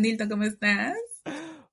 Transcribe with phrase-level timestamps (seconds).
[0.00, 0.94] Nilton, ¿cómo estás?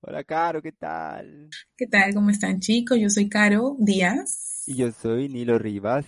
[0.00, 1.48] Hola, Caro, ¿qué tal?
[1.76, 2.14] ¿Qué tal?
[2.14, 2.98] ¿Cómo están chicos?
[2.98, 4.62] Yo soy Caro Díaz.
[4.66, 6.04] Y yo soy Nilo Rivas.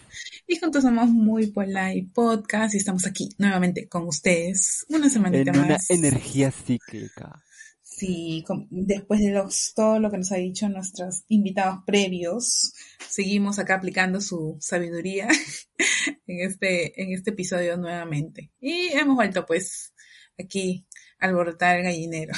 [0.47, 5.59] Y juntos somos Muy Polite Podcast y estamos aquí nuevamente con ustedes una semanita En
[5.59, 5.91] una más.
[5.91, 7.43] energía cíclica.
[7.83, 12.73] Sí, con- después de los- todo lo que nos ha dicho nuestros invitados previos,
[13.09, 15.27] seguimos acá aplicando su sabiduría
[16.27, 18.53] en este, en este episodio nuevamente.
[18.61, 19.93] Y hemos vuelto pues
[20.39, 20.87] aquí
[21.21, 22.33] alborotar el gallinero.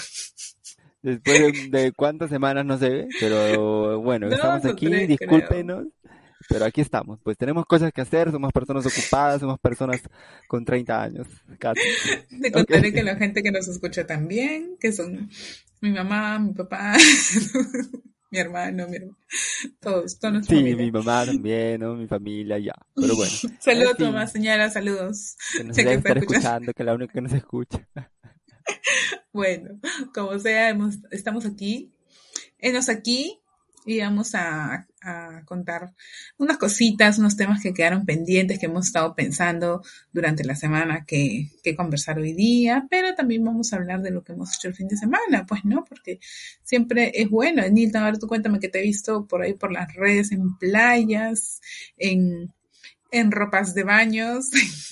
[1.02, 5.86] Después de, de cuántas semanas no se ve, pero bueno, Dos estamos aquí, tres, discúlpenos.
[6.48, 10.00] Pero aquí estamos, pues tenemos cosas que hacer, somos personas ocupadas, somos personas
[10.48, 11.26] con 30 años,
[11.58, 11.80] casi.
[12.40, 12.94] Te contaré Ok.
[12.94, 15.30] que la gente que nos escucha también, que son
[15.80, 16.94] mi mamá, mi papá,
[18.30, 19.16] mi hermano, mi hermano,
[19.80, 20.84] todos, todos nuestra Sí, familia.
[20.84, 21.94] mi mamá también, ¿no?
[21.94, 22.74] Mi familia, ya.
[22.94, 25.36] Pero bueno, Saludos mamá, señora, saludos.
[25.56, 26.72] que nos debe estar escuchando.
[26.72, 27.88] escuchando, que es la única que nos escucha.
[29.32, 29.80] Bueno,
[30.12, 31.90] como sea, hemos, estamos aquí,
[32.58, 33.40] enos aquí
[33.84, 35.92] y vamos a, a contar
[36.38, 41.48] unas cositas, unos temas que quedaron pendientes, que hemos estado pensando durante la semana que,
[41.62, 44.74] que conversar hoy día, pero también vamos a hablar de lo que hemos hecho el
[44.74, 46.20] fin de semana, pues no, porque
[46.62, 47.66] siempre es bueno.
[47.68, 51.60] Nilton, ahora tú cuéntame que te he visto por ahí por las redes, en playas,
[51.96, 52.52] en,
[53.10, 54.50] en ropas de baños.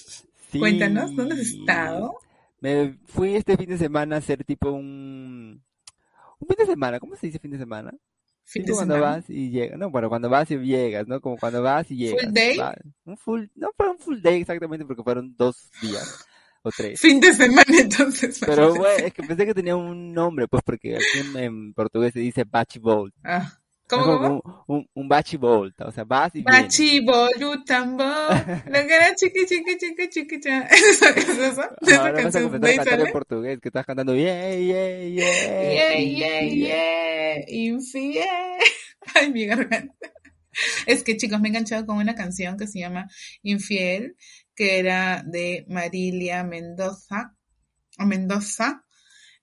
[0.58, 2.18] Cuéntanos, ¿dónde has estado?
[2.60, 5.62] Me fui este fin de semana a hacer tipo un...
[6.38, 7.92] Un fin de semana, ¿cómo se dice fin de semana?
[8.44, 9.16] Fin de cuando semana.
[9.16, 11.20] vas y llegas, no, bueno, cuando vas y llegas, ¿no?
[11.20, 12.22] Como cuando vas y llegas.
[12.24, 12.56] ¿Full day?
[12.58, 16.26] va- un full, no fue un full day exactamente porque fueron dos días
[16.62, 16.98] o tres.
[17.00, 18.40] Fin de semana, entonces.
[18.44, 22.12] Pero bueno, es que pensé que tenía un nombre, pues porque aquí en, en portugués
[22.12, 22.44] se dice.
[22.52, 23.59] Ah, Es
[23.96, 24.42] ¿Cómo, como cómo?
[24.66, 26.44] un, un, un bachibolt, o sea, vas y.
[26.44, 28.04] Bachi, bolu, tambo,
[28.74, 30.62] la cara chiqui, chiqui, chiqui, chiqui, cha.
[30.70, 31.62] ¿Es eso?
[31.80, 32.42] ¿De esa Ahora vas a canción?
[32.42, 37.44] comenzar ¿De a cantar en portugués, que estás cantando yeah, yeah, yeah, Yeah, yeah, yeah,
[37.48, 38.24] infiel.
[39.14, 39.94] Ay, mi garganta.
[40.86, 43.08] Es que, chicos, me he enganchado con una canción que se llama
[43.42, 44.16] Infiel,
[44.54, 47.36] que era de Marilia Mendoza,
[47.98, 48.84] o Mendoza,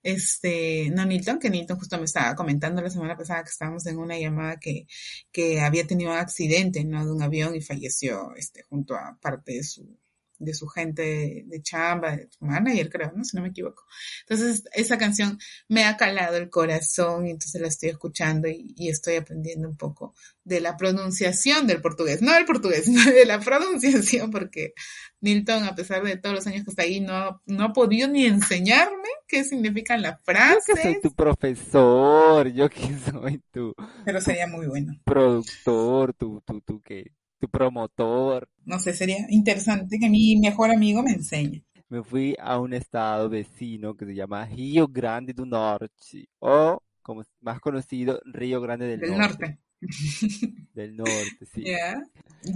[0.02, 3.98] este, no Nilton, que Nilton justo me estaba comentando la semana pasada que estábamos en
[3.98, 4.86] una llamada que,
[5.32, 7.04] que había tenido un accidente, ¿no?
[7.04, 9.98] De un avión y falleció, este, junto a parte de su,
[10.38, 13.24] de su gente de, chamba, de su manager, creo, ¿no?
[13.24, 13.84] Si no me equivoco.
[14.28, 15.38] Entonces, esa canción
[15.68, 19.76] me ha calado el corazón y entonces la estoy escuchando y, y estoy aprendiendo un
[19.76, 20.14] poco
[20.48, 24.72] de la pronunciación del portugués, no del portugués, sino de la pronunciación, porque
[25.20, 28.24] Nilton, a pesar de todos los años que está ahí, no, no ha podido ni
[28.26, 34.20] enseñarme qué significan las Yo que soy frases, tu profesor, yo que soy tu pero
[34.20, 34.98] sería muy bueno.
[35.04, 37.12] productor, tu, tu, tu, ¿qué?
[37.40, 38.48] Tu promotor.
[38.66, 41.64] No sé, sería interesante que mi mejor amigo me enseñe.
[41.90, 47.22] Me fui a un estado vecino que se llama Rio Grande do Norte, o como
[47.40, 49.38] más conocido, Río Grande del Del Norte.
[49.38, 49.58] norte.
[50.72, 51.70] Del norte, sí.
[51.70, 52.02] Ya,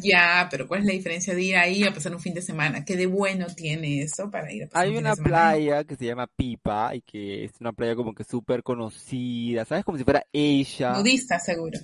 [0.03, 2.85] ya, pero ¿cuál es la diferencia de ir ahí a pasar un fin de semana?
[2.85, 5.29] ¿Qué de bueno tiene eso para ir a pasar Hay un fin una de semana?
[5.29, 9.85] playa que se llama Pipa y que es una playa como que súper conocida, ¿sabes?
[9.85, 10.95] Como si fuera ella.
[10.95, 11.79] Nudista, seguro.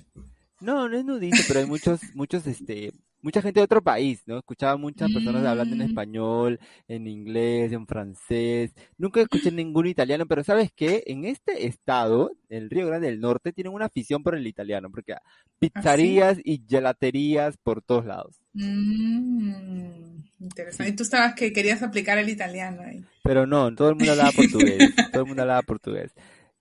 [0.59, 4.37] No, no es nudista, pero hay muchos, muchos, este, mucha gente de otro país, ¿no?
[4.39, 8.73] Escuchaba muchas personas hablando en Mm, español, en inglés, en francés.
[8.97, 11.03] Nunca escuché ningún italiano, pero ¿sabes qué?
[11.07, 15.13] En este estado, el Río Grande del Norte, tienen una afición por el italiano, porque
[15.13, 15.19] hay
[15.73, 16.19] ¿ah, sí?
[16.19, 18.41] pizzerías y gelaterías por todos lados.
[18.53, 20.91] Mm, interesante.
[20.91, 23.05] Y tú estabas que querías aplicar el italiano ahí.
[23.21, 26.13] pero no, todo el mundo hablaba portugués, todo el mundo hablaba portugués.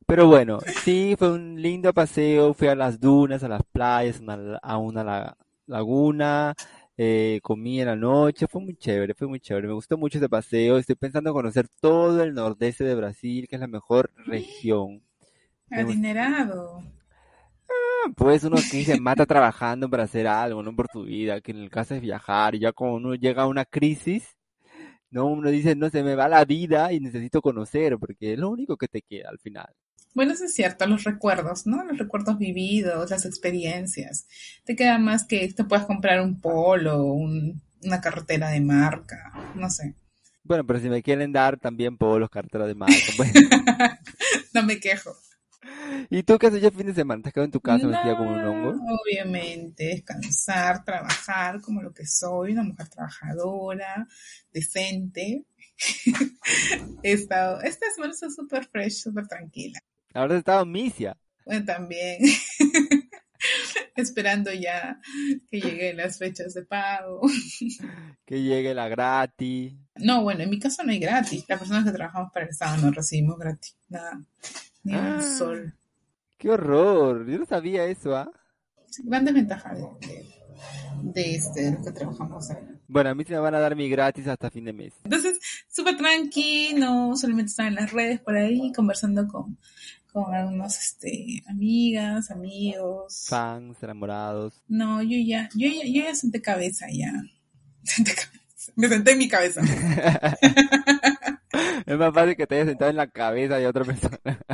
[0.09, 4.23] Pero bueno, sí, fue un lindo paseo, fui a las dunas, a las playas, a
[4.23, 5.37] una, a una la-
[5.67, 6.55] laguna,
[6.97, 10.29] eh, comí en la noche, fue muy chévere, fue muy chévere, me gustó mucho ese
[10.29, 15.03] paseo, estoy pensando en conocer todo el nordeste de Brasil, que es la mejor región.
[15.71, 16.83] Adinerado.
[18.17, 21.59] Pues uno que se mata trabajando para hacer algo, no por tu vida, que en
[21.59, 24.37] el caso es viajar, y ya cuando uno llega a una crisis,
[25.11, 28.51] no, uno dice, no, se me va la vida y necesito conocer, porque es lo
[28.51, 29.69] único que te queda al final.
[30.19, 31.85] Bueno, eso es cierto, los recuerdos, ¿no?
[31.85, 34.27] Los recuerdos vividos, las experiencias.
[34.65, 39.71] Te queda más que te puedas comprar un polo, un- una carretera de marca, no
[39.71, 39.95] sé.
[40.43, 43.31] Bueno, pero si me quieren dar también polos, carteras de marca, pues.
[44.55, 45.17] No me quejo.
[46.11, 47.23] ¿Y tú qué has hecho el fin de semana?
[47.23, 48.83] ¿Te has quedado en tu casa metida como un No, hongo?
[49.03, 54.07] obviamente, descansar, trabajar como lo que soy, una mujer trabajadora,
[54.53, 55.45] decente.
[57.03, 59.81] He estado, esta semana está súper fresh, súper tranquila.
[60.15, 61.17] Ahora en misia.
[61.45, 62.19] Bueno, también.
[63.97, 65.01] esperando ya
[65.51, 67.21] que lleguen las fechas de pago.
[68.25, 69.75] Que llegue la gratis.
[69.97, 71.45] No, bueno, en mi caso no hay gratis.
[71.49, 73.77] Las personas que trabajamos para el Estado no recibimos gratis.
[73.89, 74.21] Nada.
[74.85, 75.23] Ni un Ah.
[75.23, 75.75] sol.
[76.37, 77.27] ¡Qué horror!
[77.29, 78.31] Yo no sabía eso, ¿ah?
[78.91, 80.29] Sí, gran desventaja de, de,
[81.03, 82.65] de este, de los que trabajamos ahí.
[82.89, 84.95] Bueno, a mí se me van a dar mi gratis hasta fin de mes.
[85.05, 85.39] Entonces,
[85.69, 89.59] súper tranqui, no solamente están en las redes por ahí conversando con,
[90.11, 93.27] con algunos este, amigas, amigos.
[93.29, 94.63] Fans, enamorados.
[94.69, 97.13] No, yo ya, yo ya, yo ya senté cabeza ya.
[97.83, 98.73] Senté cabeza.
[98.75, 99.61] Me senté en mi cabeza.
[101.87, 104.19] Es más fácil que te hayas sentado en la cabeza de otra persona.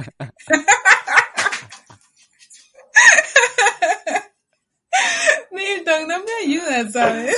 [5.50, 7.34] Milton, no me ayudas, ¿sabes?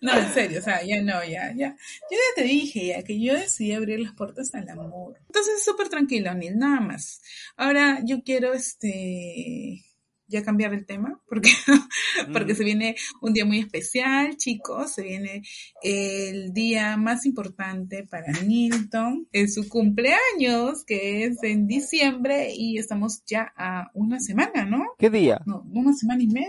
[0.00, 1.76] No, en serio, o sea, ya no, ya, ya.
[2.10, 5.16] Yo ya te dije ya que yo decidí abrir las puertas al amor.
[5.26, 7.22] Entonces, súper tranquilo, Nil, nada más.
[7.56, 9.84] Ahora yo quiero, este,
[10.26, 11.50] ya cambiar el tema, porque,
[12.32, 12.56] porque Mm.
[12.56, 14.92] se viene un día muy especial, chicos.
[14.92, 15.42] Se viene
[15.82, 19.28] el día más importante para Nilton.
[19.32, 24.82] Es su cumpleaños, que es en diciembre, y estamos ya a una semana, ¿no?
[24.98, 25.40] ¿Qué día?
[25.46, 26.48] No, una semana y media.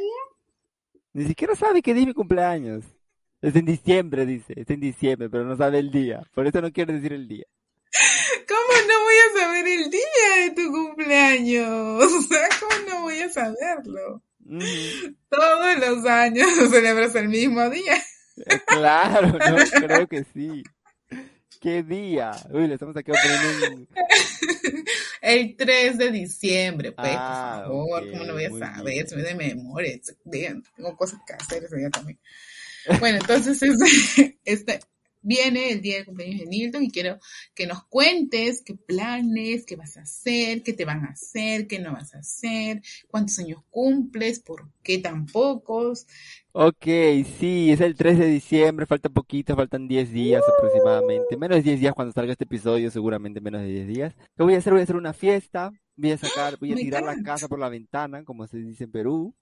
[1.13, 2.83] Ni siquiera sabe qué día es mi cumpleaños.
[3.45, 4.53] Es en diciembre, dice.
[4.57, 6.23] Es en diciembre, pero no sabe el día.
[6.33, 7.45] Por eso no quiere decir el día.
[8.47, 12.03] ¿Cómo no voy a saber el día de tu cumpleaños?
[12.17, 14.23] O sea, ¿cómo no voy a saberlo?
[15.29, 17.97] Todos los años celebras el mismo día.
[18.47, 19.37] Eh, Claro, no,
[19.87, 20.63] creo que sí.
[21.61, 22.31] ¿Qué día?
[22.49, 23.87] Uy, le estamos aquí poniendo.
[25.21, 29.05] El 3 de diciembre, pues, Ah, por favor, ¿cómo no voy a saber?
[29.15, 29.99] me de memoria,
[30.31, 32.17] tengo cosas que hacer ese día también.
[32.99, 34.79] Bueno, entonces este, este,
[35.25, 37.17] viene el día de cumpleaños de Nilton y quiero
[37.55, 41.79] que nos cuentes qué planes, qué vas a hacer, qué te van a hacer, qué
[41.79, 46.05] no vas a hacer, cuántos años cumples, por qué tan pocos.
[46.51, 46.85] Ok,
[47.39, 51.35] sí, es el 3 de diciembre, falta poquito, faltan 10 días aproximadamente.
[51.37, 54.15] Menos de 10 días cuando salga este episodio, seguramente menos de 10 días.
[54.37, 54.73] ¿Qué voy a hacer?
[54.73, 57.69] Voy a hacer una fiesta, voy a sacar, voy a tirar la casa por la
[57.69, 59.35] ventana, como se dice en Perú.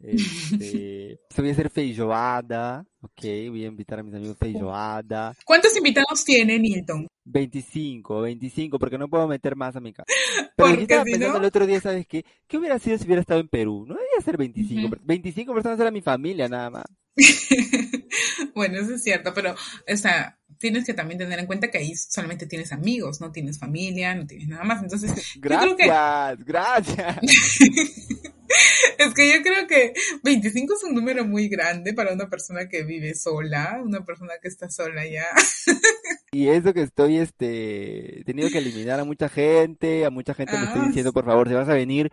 [0.00, 5.34] Este, voy a hacer feijoada, ok, voy a invitar a mis amigos feijoada.
[5.44, 7.06] ¿Cuántos invitados tiene Nilton?
[7.26, 10.06] 25, 25, porque no puedo meter más a mi casa.
[10.56, 12.24] Pero yo Porque estaba si pensando no- el otro día, ¿sabes qué?
[12.46, 13.84] ¿Qué hubiera sido si hubiera estado en Perú?
[13.88, 14.90] No debería ser 25, Ujú.
[14.90, 16.84] per- 25 personas era mi familia nada más.
[18.54, 21.94] bueno, eso es cierto, pero, o sea, tienes que también tener en cuenta que ahí
[21.94, 24.82] solamente tienes amigos, no tienes familia, no tienes nada más.
[24.82, 27.16] Entonces, yo creo que, Gracias, gracias.
[28.98, 32.82] es que yo creo que 25 es un número muy grande para una persona que
[32.84, 35.26] vive sola, una persona que está sola ya.
[36.30, 40.58] Y eso que estoy, este, he tenido que eliminar a mucha gente, a mucha gente
[40.58, 42.10] le estoy Ah, diciendo, por favor, si vas a venir,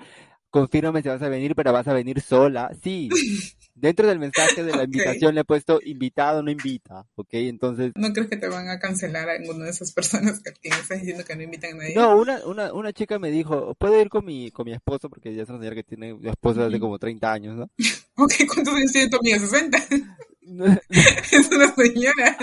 [0.52, 2.72] confírmame si vas a venir, pero vas a venir sola.
[2.84, 3.10] Sí,
[3.82, 7.30] dentro del mensaje de la invitación le he puesto invitado, no invita, ¿ok?
[7.34, 10.70] Entonces, ¿No crees que te van a cancelar a alguna de esas personas que que
[10.70, 11.96] estás diciendo que no invitan a nadie?
[11.96, 15.10] no, una, una, una chica me dijo, ¿puedo ir con mi, con mi esposo?
[15.10, 17.70] Porque ya es una señora que tiene una esposa de como 30 años, ¿no?
[18.16, 19.40] Ok, ¿cuántos años tiene tu amiga?
[19.40, 19.78] 60.
[21.32, 22.38] es una señora.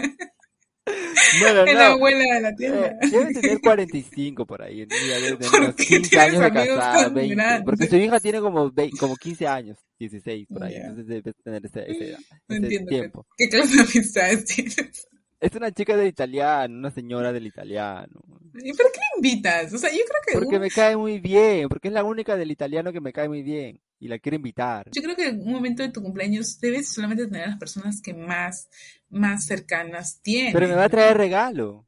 [1.40, 1.94] Bueno, Es la no.
[1.94, 2.96] abuela de la Eh, tienda.
[3.10, 4.96] debe tener 45 por ahí, ¿no?
[4.96, 7.64] debe tener ¿Por unos qué 15 tienes años de casada, tan 20, grandes?
[7.64, 10.80] porque su hija tiene como, 20 como 15 años, 16 por ahí, Ya.
[10.80, 12.18] entonces debe tener esa, esa edad,
[12.48, 13.26] No ese entiendo tiempo.
[13.36, 15.08] qué clase de amistades tienes.
[15.40, 18.20] Es una chica del italiano, una señora del italiano,
[18.60, 19.72] ¿Y por qué la invitas?
[19.72, 22.50] O sea, yo creo que porque me cae muy bien, porque es la única del
[22.50, 24.90] italiano que me cae muy bien y la quiero invitar.
[24.92, 28.00] yo creo que en un momento de tu cumpleaños debes solamente tener a las personas
[28.00, 28.68] que más,
[29.10, 30.52] más cercanas tienes.
[30.52, 31.84] Pero me va a traer regalo.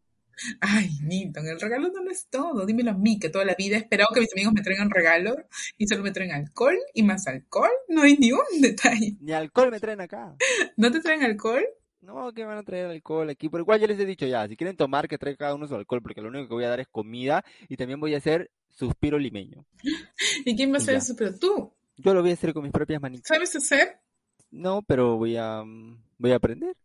[0.60, 2.64] Ay, Nilton, el regalo no lo es todo.
[2.64, 5.36] Dímelo a mí, que toda la vida he esperado que mis amigos me traigan regalo
[5.76, 7.70] y solo me traen alcohol y más alcohol.
[7.88, 9.16] No hay ni un detalle.
[9.20, 10.34] Ni alcohol me traen acá.
[10.76, 11.64] ¿No te traen alcohol?
[12.00, 13.48] No, que van a traer alcohol aquí.
[13.50, 15.74] Pero igual ya les he dicho ya, si quieren tomar, que traigan cada uno su
[15.74, 18.50] alcohol, porque lo único que voy a dar es comida y también voy a hacer
[18.68, 19.66] suspiro limeño.
[20.44, 21.14] ¿Y quién va a hacer eso?
[21.16, 23.28] Pero tú, Yo lo voy a hacer con mis propias manitas.
[23.28, 23.98] ¿sabes hacer?
[24.50, 26.76] No, pero voy a, mm, voy a aprender.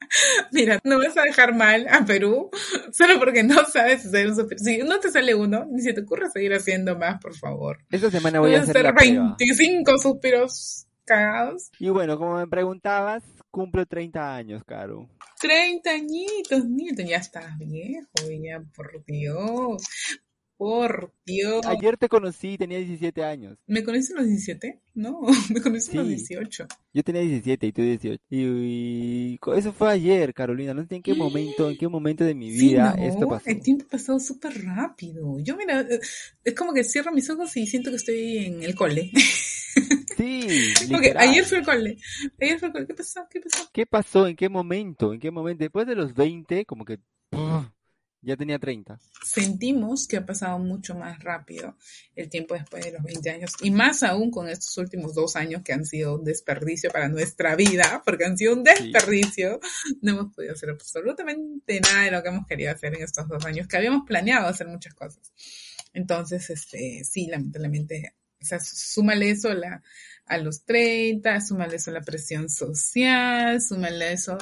[0.52, 2.50] Mira, no vas a dejar mal a Perú
[2.92, 4.58] solo porque no sabes hacer un super...
[4.58, 7.78] Si no te sale uno, ni se te ocurre seguir haciendo más, por favor.
[7.90, 9.36] Esta semana voy a Voy a hacer la hacer prueba.
[9.38, 11.70] 25 suspiros cagados.
[11.78, 15.08] Y bueno, como me preguntabas, cumplo 30 años, Caro.
[15.40, 18.06] 30 añitos, Nilton, ya estás viejo,
[18.42, 19.82] ya, por Dios.
[20.62, 21.66] Por Dios.
[21.66, 23.58] Ayer te conocí, tenía 17 años.
[23.66, 24.80] ¿Me conoces a los 17?
[24.94, 25.20] No,
[25.52, 26.14] me conocí a los Sí.
[26.14, 26.68] 18.
[26.94, 28.22] Yo tenía 17 y tú 18.
[28.30, 30.72] Y, eso fue ayer, Carolina.
[30.72, 33.02] No sé en qué momento, en qué momento de mi Sí, vida ¿no?
[33.02, 33.50] esto pasó.
[33.50, 35.36] El tiempo ha pasado súper rápido.
[35.40, 35.98] Yo, mira, eh,
[36.44, 39.10] es como que cierro mis ojos y siento que estoy en el cole.
[40.16, 40.42] Sí,
[40.88, 41.16] literal.
[41.16, 41.96] ayer fue el cole.
[42.40, 42.86] Ayer fue el cole.
[42.86, 43.26] ¿Qué pasó?
[43.28, 43.68] ¿Qué pasó?
[43.72, 44.26] ¿Qué pasó?
[44.28, 45.12] ¿En qué momento?
[45.14, 45.64] ¿En qué momento?
[45.64, 46.98] Después de los 20, como que.
[48.22, 49.00] Ya tenía 30.
[49.24, 51.76] sentimos que ha pasado mucho más rápido
[52.14, 55.62] el tiempo después de los 20 años y más aún con estos últimos dos años
[55.62, 59.60] que han sido un desperdicio para nuestra vida, porque han sido un desperdicio.
[60.00, 63.44] No hemos podido hacer absolutamente nada de lo que hemos querido hacer en estos dos
[63.44, 65.32] años, que habíamos planeado hacer muchas cosas.
[65.92, 69.82] Entonces, este, sí, lamentablemente, o sea, súmale eso a, la,
[70.26, 74.38] a los 30, súmale eso a la presión social, súmale eso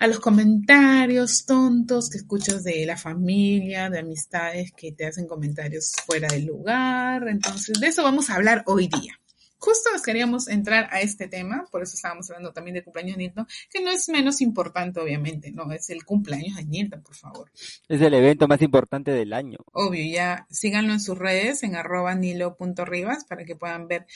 [0.00, 5.92] a los comentarios tontos que escuchas de la familia, de amistades que te hacen comentarios
[6.06, 7.28] fuera del lugar.
[7.28, 9.18] Entonces, de eso vamos a hablar hoy día.
[9.64, 13.22] Justo nos queríamos entrar a este tema, por eso estábamos hablando también del cumpleaños de
[13.22, 17.50] Nilton, que no es menos importante, obviamente, no, es el cumpleaños de Nilton, por favor.
[17.88, 19.56] Es el evento más importante del año.
[19.72, 24.06] Obvio, ya síganlo en sus redes, en arroba nilo.rivas, para que puedan ver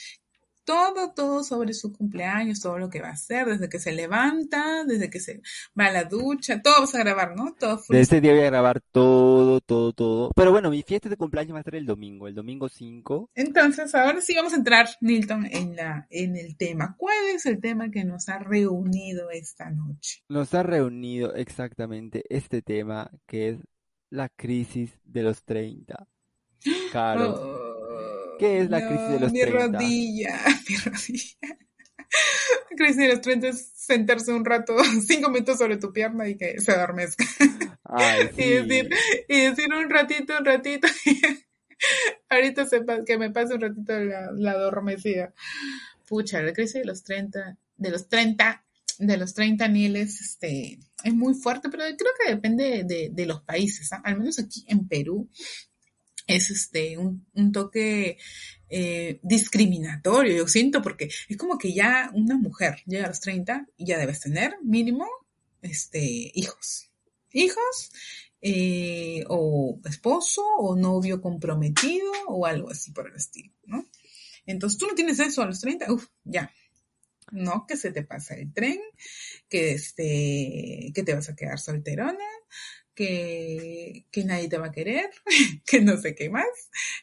[0.69, 4.83] todo, todo sobre su cumpleaños, todo lo que va a hacer, desde que se levanta,
[4.85, 5.41] desde que se
[5.77, 7.55] va a la ducha, todo vas a grabar, ¿no?
[7.59, 10.29] Todo De ese día voy a grabar todo, todo, todo.
[10.35, 13.31] Pero bueno, mi fiesta de cumpleaños va a ser el domingo, el domingo 5.
[13.33, 16.93] Entonces, ahora sí vamos a entrar, Nilton, en, la, en el tema.
[16.99, 20.21] ¿Cuál es el tema que nos ha reunido esta noche?
[20.29, 23.57] Nos ha reunido exactamente este tema que es
[24.11, 26.07] la crisis de los 30.
[26.91, 27.68] Caro, Oh,
[28.39, 29.65] ¿Qué es la crisis de los mi 30?
[29.77, 31.57] rodilla, mi rodilla.
[32.71, 34.75] La crisis de los 30 es sentarse un rato,
[35.07, 37.25] cinco minutos sobre tu pierna y que se adormezca.
[37.83, 38.89] ay, Y decir,
[39.27, 40.87] y decir un ratito, un ratito.
[42.29, 45.33] Ahorita se pa- que me pase un ratito la, la adormecida.
[46.07, 48.65] Pucha, la crisis de los 30, de los 30,
[48.97, 53.41] de los 30 niveles, este, es muy fuerte, pero creo que depende de, de los
[53.43, 54.01] países, ¿ah?
[54.03, 55.29] Al menos aquí en Perú
[56.29, 58.17] es este un, un toque
[58.69, 63.67] eh, discriminatorio, yo siento, porque es como que ya una mujer llega a los 30
[63.77, 65.07] y ya debes tener mínimo
[65.61, 66.91] este hijos.
[67.31, 67.91] Hijos,
[68.41, 73.85] eh, o esposo, o novio comprometido, o algo así por el estilo, ¿no?
[74.45, 76.51] Entonces tú no tienes eso a los 30, uff, ya.
[77.31, 78.79] No, que se te pasa el tren,
[79.47, 82.25] que este, que te vas a quedar solterona,
[82.99, 85.09] que, nadie te va a querer,
[85.65, 86.45] que no sé qué más.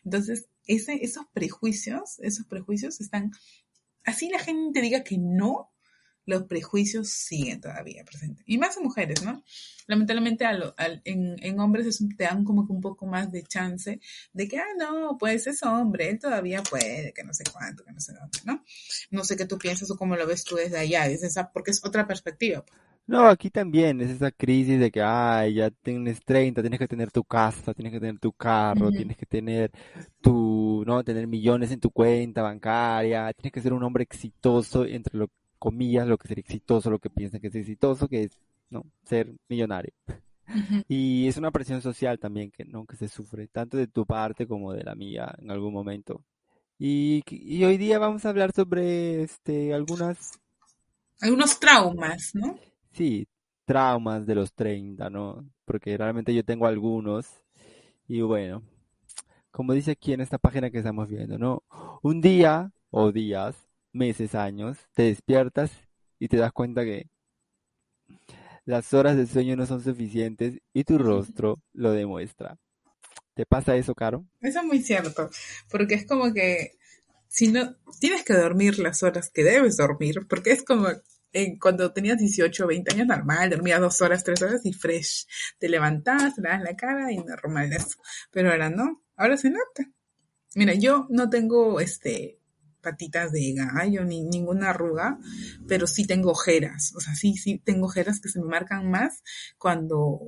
[0.04, 3.32] Entonces, esos prejuicios, esos prejuicios están,
[4.04, 5.72] así la gente diga que no,
[6.26, 8.44] los prejuicios siguen todavía presentes.
[8.46, 9.44] Y más en mujeres, ¿no?
[9.86, 10.44] Lamentablemente
[11.04, 14.00] en, hombres es te dan como que un poco más de chance
[14.32, 18.00] de que, ah, no, pues es hombre, todavía puede, que no sé cuánto, que no
[18.00, 18.64] sé dónde, ¿no?
[19.10, 21.70] No sé qué tú piensas o cómo lo ves tú desde allá, desde esa, porque
[21.70, 22.64] es otra perspectiva.
[23.08, 27.12] No, aquí también es esa crisis de que, ay, ya tienes 30, tienes que tener
[27.12, 29.70] tu casa, tienes que tener tu carro, tienes que tener
[30.20, 35.16] tu, no, tener millones en tu cuenta bancaria, tienes que ser un hombre exitoso, entre
[35.18, 38.38] lo, comillas, lo que es exitoso, lo que piensan que es exitoso, que es,
[38.70, 39.92] no, ser millonario.
[40.88, 42.86] Y es una presión social también que, ¿no?
[42.86, 46.22] que se sufre, tanto de tu parte como de la mía en algún momento.
[46.78, 50.40] Y, y hoy día vamos a hablar sobre, este, algunas
[51.20, 52.58] Algunos traumas, ¿no?
[52.96, 53.28] Sí,
[53.66, 55.46] traumas de los 30, ¿no?
[55.66, 57.26] Porque realmente yo tengo algunos.
[58.08, 58.62] Y bueno,
[59.50, 61.62] como dice aquí en esta página que estamos viendo, ¿no?
[62.02, 63.54] Un día o días,
[63.92, 65.70] meses, años, te despiertas
[66.18, 67.10] y te das cuenta que
[68.64, 72.56] las horas de sueño no son suficientes y tu rostro lo demuestra.
[73.34, 74.24] ¿Te pasa eso, Caro?
[74.40, 75.28] Eso es muy cierto,
[75.70, 76.78] porque es como que
[77.28, 80.88] si no tienes que dormir las horas que debes dormir, porque es como
[81.60, 85.26] cuando tenías 18 o 20 años normal, dormías dos horas, tres horas y fresh,
[85.58, 87.98] te levantabas, te lavas la cara y normal eso,
[88.30, 89.90] pero ahora no, ahora se nota.
[90.54, 92.40] Mira, yo no tengo este
[92.80, 95.18] patitas de gallo ni ninguna arruga,
[95.66, 99.22] pero sí tengo ojeras, o sea, sí, sí tengo ojeras que se me marcan más
[99.58, 100.20] cuando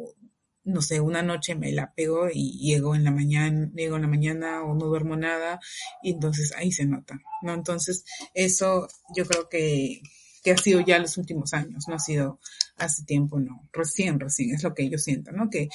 [0.68, 4.08] no sé, una noche me la pego y llego en la mañana, llego en la
[4.08, 5.60] mañana o no duermo nada
[6.02, 7.54] y entonces ahí se nota, ¿no?
[7.54, 8.86] Entonces eso
[9.16, 10.02] yo creo que,
[10.48, 12.40] que ha sido ya los últimos años, no ha sido
[12.78, 15.50] hace tiempo, no, recién, recién, es lo que yo siento, ¿no?
[15.50, 15.68] Que,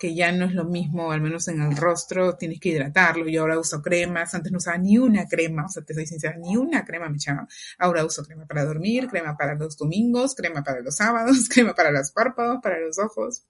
[0.00, 3.42] que ya no es lo mismo, al menos en el rostro, tienes que hidratarlo, yo
[3.42, 6.56] ahora uso cremas, antes no usaba ni una crema, o sea, te soy sincera, ni
[6.56, 7.46] una crema me echaba,
[7.78, 11.92] ahora uso crema para dormir, crema para los domingos, crema para los sábados, crema para
[11.92, 13.44] los párpados, para los ojos,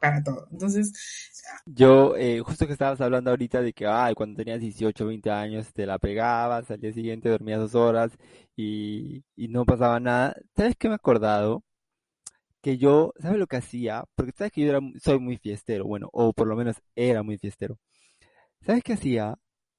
[0.00, 0.48] para todo.
[0.50, 0.92] Entonces,
[1.66, 5.72] Yo, eh, justo que estabas hablando ahorita de que, ay, cuando tenías 18, 20 años,
[5.72, 8.12] te la pegabas, al día siguiente dormías dos horas
[8.56, 10.36] y, y no pasaba nada.
[10.56, 11.62] ¿Sabes qué me he acordado?
[12.62, 14.04] Que yo, ¿sabes lo que hacía?
[14.16, 17.38] Porque sabes que yo era, soy muy fiestero, bueno, o por lo menos era muy
[17.38, 17.78] fiestero.
[18.60, 19.36] ¿Sabes qué hacía?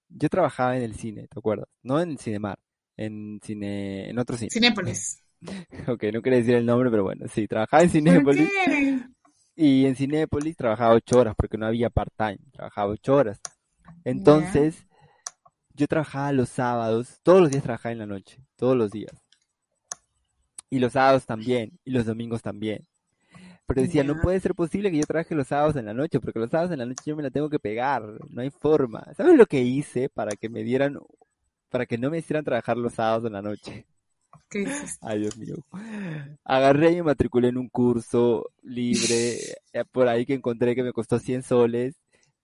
[0.10, 1.68] Yo trabajaba en el cine, ¿te acuerdas?
[1.84, 2.60] No en el Cinemar,
[2.96, 4.50] en cine, en otro cine.
[4.52, 5.24] Cinépolis.
[5.88, 9.04] Ok, no quería decir el nombre, pero bueno, sí, trabajaba en ¿Por Cinépolis qué?
[9.58, 13.42] Y en Cinépolis trabajaba ocho horas porque no había part-time, trabajaba ocho horas.
[14.04, 14.86] Entonces,
[15.74, 19.12] yo trabajaba los sábados, todos los días trabajaba en la noche, todos los días.
[20.70, 22.86] Y los sábados también, y los domingos también.
[23.66, 26.40] Pero decía, no puede ser posible que yo trabaje los sábados en la noche, porque
[26.40, 29.06] los sábados en la noche yo me la tengo que pegar, no hay forma.
[29.16, 31.00] ¿Sabes lo que hice para que me dieran,
[31.70, 33.88] para que no me hicieran trabajar los sábados en la noche?
[34.50, 35.00] ¿Qué hiciste?
[35.02, 35.56] Ay, Dios mío.
[36.44, 39.38] Agarré y me matriculé en un curso libre,
[39.74, 41.96] eh, por ahí que encontré que me costó 100 soles.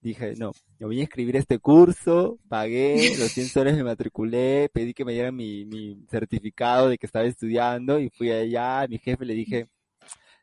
[0.01, 4.93] Dije, no, yo voy a escribir este curso, pagué los 100 soles, me matriculé, pedí
[4.93, 8.97] que me dieran mi, mi certificado de que estaba estudiando y fui allá, a mi
[8.99, 9.69] jefe le dije,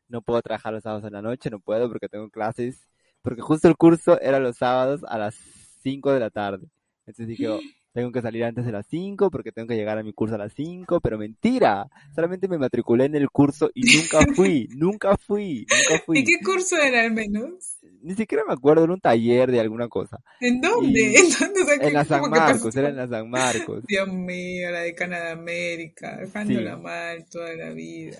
[0.08, 2.88] no puedo trabajar los sábados en la noche, no puedo porque tengo clases,
[3.22, 5.34] porque justo el curso era los sábados a las
[5.82, 6.66] 5 de la tarde.
[7.00, 7.60] Entonces dije, oh,
[7.92, 10.38] tengo que salir antes de las 5 porque tengo que llegar a mi curso a
[10.38, 15.66] las 5, pero mentira, solamente me matriculé en el curso y nunca fui, nunca fui,
[15.68, 16.24] nunca ¿Y fui.
[16.24, 17.76] qué curso era al menos?
[18.02, 20.20] Ni siquiera me acuerdo, era un taller de alguna cosa.
[20.40, 21.00] ¿En dónde?
[21.00, 21.62] Y ¿En dónde?
[21.62, 22.30] O sea, en ¿qué- la San?
[22.30, 23.84] Marcos, era en la San Marcos.
[23.86, 26.82] Dios mío, la de América, dejándola Sí.
[26.82, 28.16] mal toda la vida.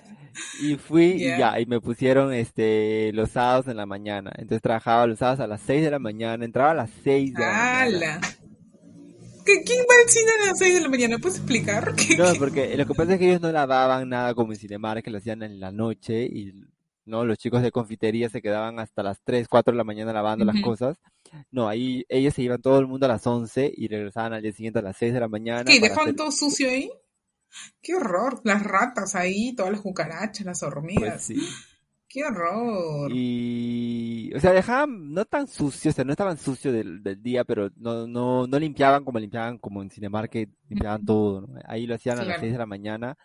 [0.61, 1.59] Y fui y Ya.
[1.59, 4.31] y me pusieron este los sábados en la mañana.
[4.35, 7.39] Entonces trabajaba los sábados a las 6 de la mañana, entraba a las 6 de
[7.41, 8.21] la mañana.
[9.45, 11.17] ¿Qué- ¿Quién va al cine a las 6 de la mañana?
[11.19, 11.93] ¿Puedes explicar?
[11.95, 12.39] ¿Qué, No, qué?
[12.39, 15.17] porque lo que pasa es que ellos no lavaban nada como en Cinemar, que lo
[15.17, 16.53] hacían en la noche y
[17.05, 20.45] no, los chicos de confitería se quedaban hasta las 3, 4 de la mañana lavando
[20.45, 20.97] las cosas.
[21.49, 24.51] No, ahí ellos se iban todo el mundo a las 11 y regresaban al día
[24.53, 25.79] siguiente a las 6 de la mañana ¿Qué?
[25.79, 26.91] ¿Dejaban hacer, todo sucio ahí?
[27.81, 28.39] ¡Qué horror!
[28.45, 31.23] Las ratas ahí, todas las cucarachas, las pues hormigas.
[31.23, 31.35] sí.
[32.11, 33.11] ¡Qué horror!
[33.13, 37.43] Y, o sea, dejaban no tan sucios, o sea, no estaban sucios del, del día,
[37.45, 41.59] pero no, no, no limpiaban como limpiaban como en Cinemark, que limpiaban todo, ¿no?
[41.65, 42.41] Ahí lo hacían a las Claro.
[42.41, 43.17] 6 de la mañana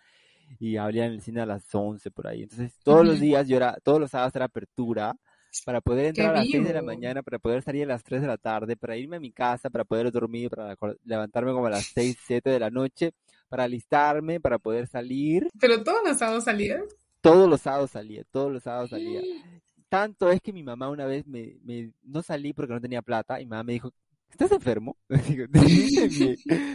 [0.59, 2.43] y abrían el cine a las 11 por ahí.
[2.43, 5.15] Entonces, todos los días yo era, todos los sábados era apertura
[5.65, 8.03] para poder ¡Qué entrar a las 6 de la mañana, para poder salir a las
[8.03, 11.65] 3 de la tarde, para irme a mi casa, para poder dormir, para levantarme como
[11.67, 13.13] a las 6, 7 de la noche,
[13.49, 15.47] para alistarme, para poder salir.
[15.59, 16.83] ¿Pero todos los sábados salías?
[17.31, 19.21] Todos los sábados salía, todos los sábados salía.
[19.89, 23.39] Tanto es que mi mamá una vez me, me no salí porque no tenía plata
[23.39, 23.93] y mi mamá me dijo,
[24.29, 24.97] ¿estás enfermo?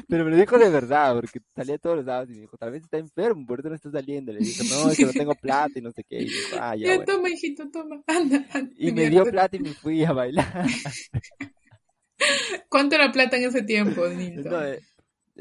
[0.08, 2.70] Pero me lo dijo de verdad, porque salía todos los sábados y me dijo, tal
[2.70, 4.32] vez está enfermo, por eso no está saliendo.
[4.32, 6.20] Le dije, no, es que no tengo plata y no sé qué.
[6.22, 7.12] Y dijo, ah, ya Ya, bueno.
[7.12, 8.02] toma, hijito, toma.
[8.06, 8.70] Anda, anda.
[8.76, 10.66] Y me dio plata y me fui a bailar.
[12.68, 14.64] ¿Cuánto era plata en ese tiempo, No, Nilton?
[14.66, 14.78] eh,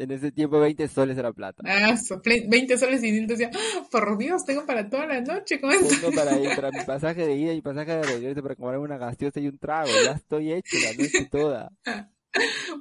[0.04, 1.64] en ese tiempo 20 soles era plata.
[1.66, 5.22] Ah, so- ple- 20 soles y Nilton decía, "Ah, por Dios, tengo para toda la
[5.22, 5.88] noche esto.
[6.02, 8.98] Tengo para ir, para mi pasaje de ida y pasaje de regreso para comprarme una
[8.98, 9.90] gaseosa y un trago.
[10.04, 11.72] Ya estoy hecho la noche toda.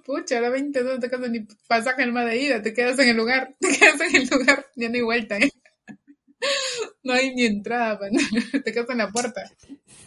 [0.05, 3.17] Pucha, ahora 20 soles te quedas ni pasaje en de ida, te quedas en el
[3.17, 5.51] lugar, te quedas en el lugar, ya no hay vuelta, ¿eh?
[7.03, 7.99] No hay ni entrada,
[8.65, 9.43] te quedas en la puerta.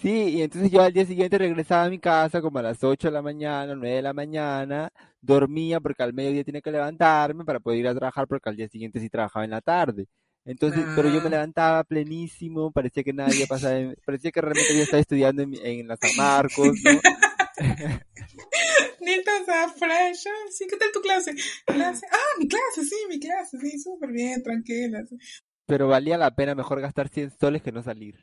[0.02, 3.08] Sí, y entonces yo al día siguiente regresaba a mi casa como a las 8
[3.08, 7.60] de la mañana, 9 de la mañana, dormía porque al mediodía tenía que levantarme para
[7.60, 10.08] poder ir a trabajar porque al día siguiente sí trabajaba en la tarde.
[10.46, 11.32] Entonces, pero yo me Ah.
[11.32, 15.98] levantaba plenísimo, parecía que nadie pasaba, parecía que realmente yo estaba estudiando en, en la
[15.98, 17.00] San Marcos, ¿no?
[19.00, 20.26] Nilton está fresh.
[20.28, 21.34] Ah, Sí, ¿qué tal tu clase?
[21.66, 22.06] Clase.
[22.12, 25.04] Ah, mi clase, sí, mi clase, sí, súper bien, tranquila.
[25.66, 28.16] Pero valía la pena mejor gastar 100 soles que no salir.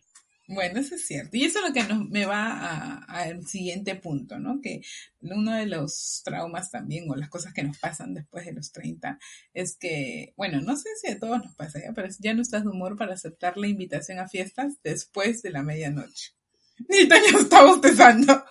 [0.53, 1.37] Bueno, eso es cierto.
[1.37, 4.61] Y eso es lo que nos, me va a- al siguiente punto, ¿no?
[4.61, 4.81] Que
[5.21, 9.19] uno de los traumas también, o las cosas que nos pasan después de los 30,
[9.55, 12.65] es que, bueno, no sé si a todos nos pasa ya, pero ya no estás
[12.65, 16.33] de humor para aceptar la invitación a fiestas después de la medianoche.
[16.89, 18.45] Ni ya está bostezando.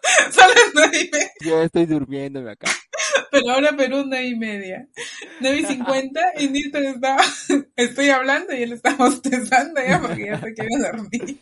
[0.73, 1.31] Nueve y media.
[1.43, 2.71] Yo estoy durmiéndome acá.
[3.31, 4.87] Pero ahora Perú nueve y media.
[5.41, 7.17] Nueve y cincuenta y Nilton está,
[7.75, 11.39] estoy hablando y él está bostezando ya porque ya se quiere dormir.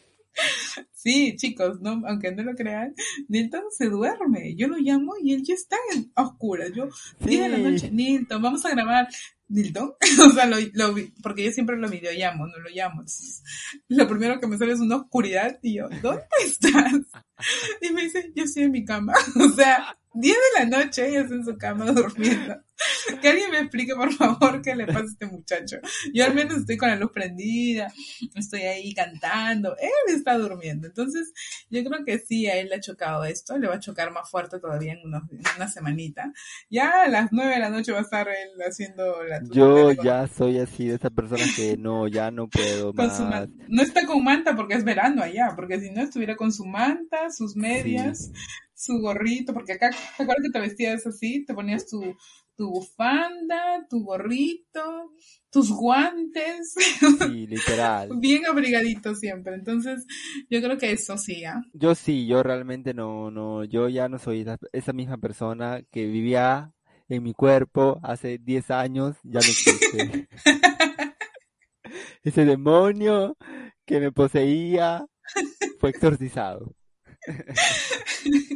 [0.92, 2.94] Sí, chicos, no, aunque no lo crean,
[3.28, 4.56] Nilton se duerme.
[4.56, 6.72] Yo lo llamo y él ya está en oscuras.
[6.74, 6.90] Yo,
[7.22, 7.90] 10 de la noche, Sí.
[7.92, 9.08] Nilton, vamos a grabar.
[9.50, 9.94] Nilton,
[10.28, 13.02] o sea, lo, lo porque yo siempre lo videollamo, no lo llamo.
[13.02, 13.42] Entonces,
[13.88, 16.94] lo primero que me sale es una oscuridad y yo, ¿dónde estás?
[17.82, 19.14] Y me dice, yo estoy en mi cama.
[19.36, 22.56] O sea, 10 de la noche, ella está en su cama durmiendo.
[23.22, 25.78] Que alguien me explique, por favor, qué le pasa a este muchacho.
[26.14, 27.92] Yo al menos estoy con la luz prendida,
[28.36, 30.88] estoy ahí cantando, él está durmiendo.
[30.88, 31.34] Entonces,
[31.70, 34.30] yo creo que sí, a él le ha chocado esto, le va a chocar más
[34.30, 36.32] fuerte todavía en, una semanita.
[36.70, 39.42] Ya a las 9 de la noche va a estar él haciendo la...
[39.52, 43.20] Yo ya soy así, de esa persona que no, ya no puedo más.
[43.68, 47.32] no está con manta porque es verano allá, porque si no estuviera con su manta,
[47.32, 48.32] sus medias
[48.78, 51.44] su gorrito, porque acá, ¿te acuerdas que te vestías así?
[51.44, 52.16] Te ponías tu,
[52.58, 55.14] tu bufanda, tu gorrito,
[55.52, 56.74] tus guantes.
[56.74, 58.10] Sí, literal.
[58.20, 59.56] Bien abrigadito siempre.
[59.56, 60.06] Entonces,
[60.50, 61.62] yo creo que eso sí, ¿ah?
[61.74, 66.08] Yo sí, yo realmente no, no, yo ya no soy esa, esa misma persona que
[66.08, 66.74] vivía
[67.08, 70.28] en mi cuerpo hace 10 años, ya no existe.
[72.24, 73.38] Ese demonio
[73.86, 75.06] que me poseía
[75.80, 76.76] fue exorcizado.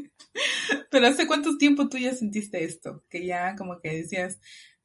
[0.92, 3.04] Pero ¿hace cuánto tiempo tú ya sentiste esto?
[3.10, 4.40] Que ya como que decías,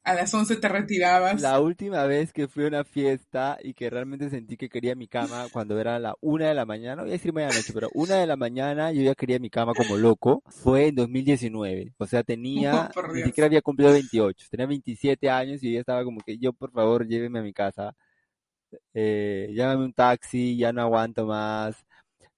[0.07, 1.41] a las 11 te retirabas.
[1.41, 5.09] La última vez que fui a una fiesta y que realmente sentí que quería mi
[5.09, 8.15] cama cuando era la una de la mañana, no voy a decir noche, pero una
[8.15, 11.93] de la mañana yo ya quería mi cama como loco, fue en 2019.
[11.97, 16.05] O sea, tenía, ni siquiera había cumplido 28, tenía 27 años y yo ya estaba
[16.05, 17.93] como que yo por favor lléveme a mi casa.
[18.93, 21.85] Eh, llámame un taxi, ya no aguanto más.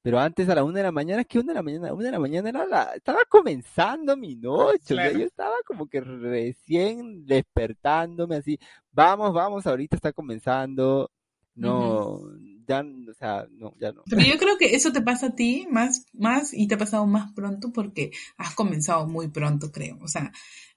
[0.01, 1.93] Pero antes a la una de la mañana, ¿qué una de la mañana?
[1.93, 7.25] Una de la mañana era la, estaba comenzando mi noche, yo estaba como que recién
[7.25, 8.57] despertándome así,
[8.91, 11.11] vamos, vamos, ahorita está comenzando,
[11.55, 12.21] no,
[12.65, 14.03] ya, o sea, no, ya no.
[14.09, 17.05] Pero yo creo que eso te pasa a ti más, más y te ha pasado
[17.05, 20.31] más pronto porque has comenzado muy pronto, creo, o sea,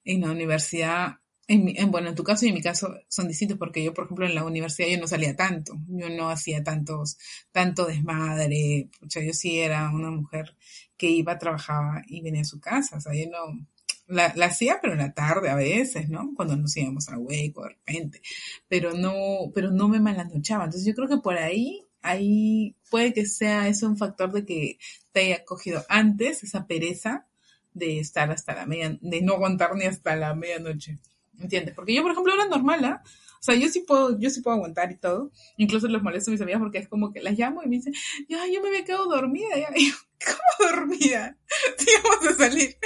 [0.04, 3.83] en la universidad en, bueno, en tu caso y en mi caso son distintos porque
[3.83, 7.18] yo, por ejemplo, en la universidad yo no salía tanto, yo no hacía tantos,
[7.50, 10.57] tanto desmadre, o sea, yo sí era una mujer
[10.96, 13.66] que iba, trabajaba y venía a su casa, o sea, yo no,
[14.07, 16.33] la, hacía, pero en la tarde a veces, ¿no?
[16.37, 18.22] Cuando nos íbamos al hueco de repente,
[18.68, 23.26] pero no, pero no me malanochaba, entonces yo creo que por ahí, ahí puede que
[23.26, 24.78] sea eso un factor de que
[25.12, 27.26] te haya cogido antes esa pereza
[27.74, 30.98] de estar hasta la media, de no aguantar ni hasta la medianoche.
[31.42, 31.74] ¿Entiendes?
[31.74, 33.02] Porque yo, por ejemplo, era normal, ¿ah?
[33.42, 35.33] O sea, yo sí puedo, yo sí puedo aguantar y todo.
[35.57, 37.92] Incluso los molesto a mis amigas porque es como que las llamo y me dicen,
[38.28, 39.57] ya, yo me había quedado dormida.
[39.57, 39.68] Ya.
[39.76, 39.92] Yo,
[40.24, 41.37] ¿cómo dormida?
[41.76, 42.76] Sí, vamos a salir.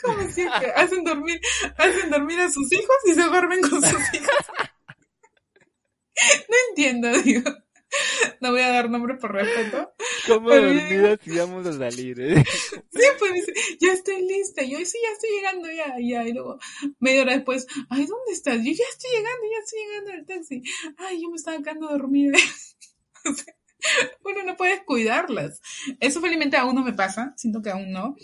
[0.00, 1.40] ¿Cómo si que hacen dormir,
[1.76, 4.46] hacen dormir a sus hijos y se duermen con sus hijos?
[6.48, 7.50] no entiendo, digo.
[8.40, 9.94] No voy a dar nombres por respeto.
[10.26, 12.20] ¿Cómo dormida si vamos a salir?
[12.20, 12.44] Eh?
[12.94, 14.62] Sí, pues dice, ya estoy lista.
[14.62, 16.28] Yo sí, ya estoy llegando, ya, ya.
[16.28, 16.58] Y luego,
[17.00, 18.56] media hora después, ay, ¿dónde estás?
[18.58, 20.62] Yo ya estoy llegando, ya estoy llegando al taxi.
[20.98, 22.38] Ay, yo me estaba quedando dormida.
[24.24, 25.60] uno no puede cuidarlas.
[26.00, 28.16] Eso felizmente aún no me pasa, siento que aún no.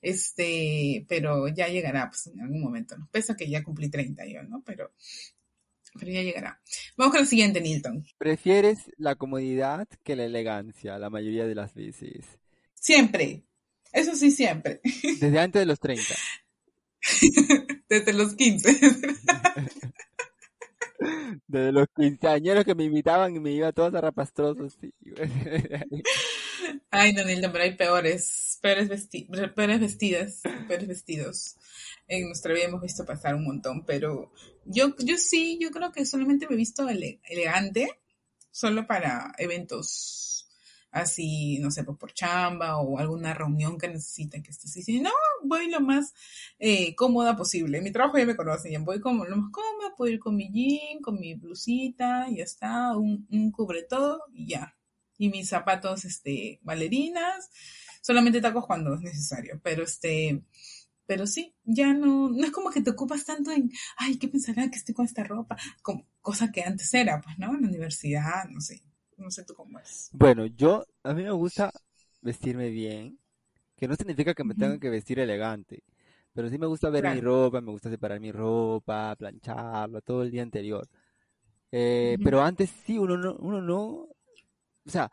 [0.00, 3.08] Este, pero ya llegará, pues en algún momento, ¿no?
[3.12, 4.62] Pese a que ya cumplí 30 yo, ¿no?
[4.64, 4.92] Pero
[5.98, 6.60] pero ya llegará.
[6.96, 8.04] Vamos con el siguiente, Nilton.
[8.18, 12.26] ¿Prefieres la comodidad que la elegancia la mayoría de las veces?
[12.74, 13.44] Siempre.
[13.92, 14.80] Eso sí, siempre.
[15.20, 16.14] Desde antes de los 30.
[17.88, 18.80] Desde los 15.
[21.46, 24.78] Desde los quinceañeros que me invitaban y me iba todos arrapastrosos.
[24.80, 24.94] Sí.
[26.90, 29.08] Ay, Nilton, pero hay peores, peores,
[29.54, 31.56] peores vestidas, peores vestidos
[32.08, 34.32] en nuestra vida hemos visto pasar un montón, pero
[34.64, 38.00] yo, yo sí, yo creo que solamente me he visto elegante,
[38.50, 40.48] solo para eventos
[40.90, 44.82] así, no sé, pues por chamba o alguna reunión que necesiten que esté así.
[44.82, 45.10] Si no,
[45.44, 46.12] voy lo más
[46.58, 47.80] eh, cómoda posible.
[47.80, 51.00] mi trabajo ya me conocen, voy como lo más cómoda, puedo ir con mi jean,
[51.00, 54.76] con mi blusita, ya está, un, un cubre todo y ya.
[55.22, 57.48] Y mis zapatos, este, bailarinas,
[58.00, 60.42] solamente tacos cuando es necesario, pero este,
[61.06, 64.68] pero sí, ya no, no es como que te ocupas tanto en, ay, ¿qué pensará
[64.68, 65.56] que estoy con esta ropa?
[65.80, 67.54] Como, cosa que antes era, pues, ¿no?
[67.54, 68.82] En la universidad, no sé,
[69.16, 70.10] no sé tú cómo es.
[70.12, 71.70] Bueno, yo, a mí me gusta
[72.20, 73.16] vestirme bien,
[73.76, 75.84] que no significa que me tenga que vestir elegante,
[76.32, 80.32] pero sí me gusta ver mi ropa, me gusta separar mi ropa, plancharla todo el
[80.32, 80.88] día anterior.
[81.70, 84.08] Eh, pero antes sí, uno no, uno no,
[84.86, 85.10] o sea,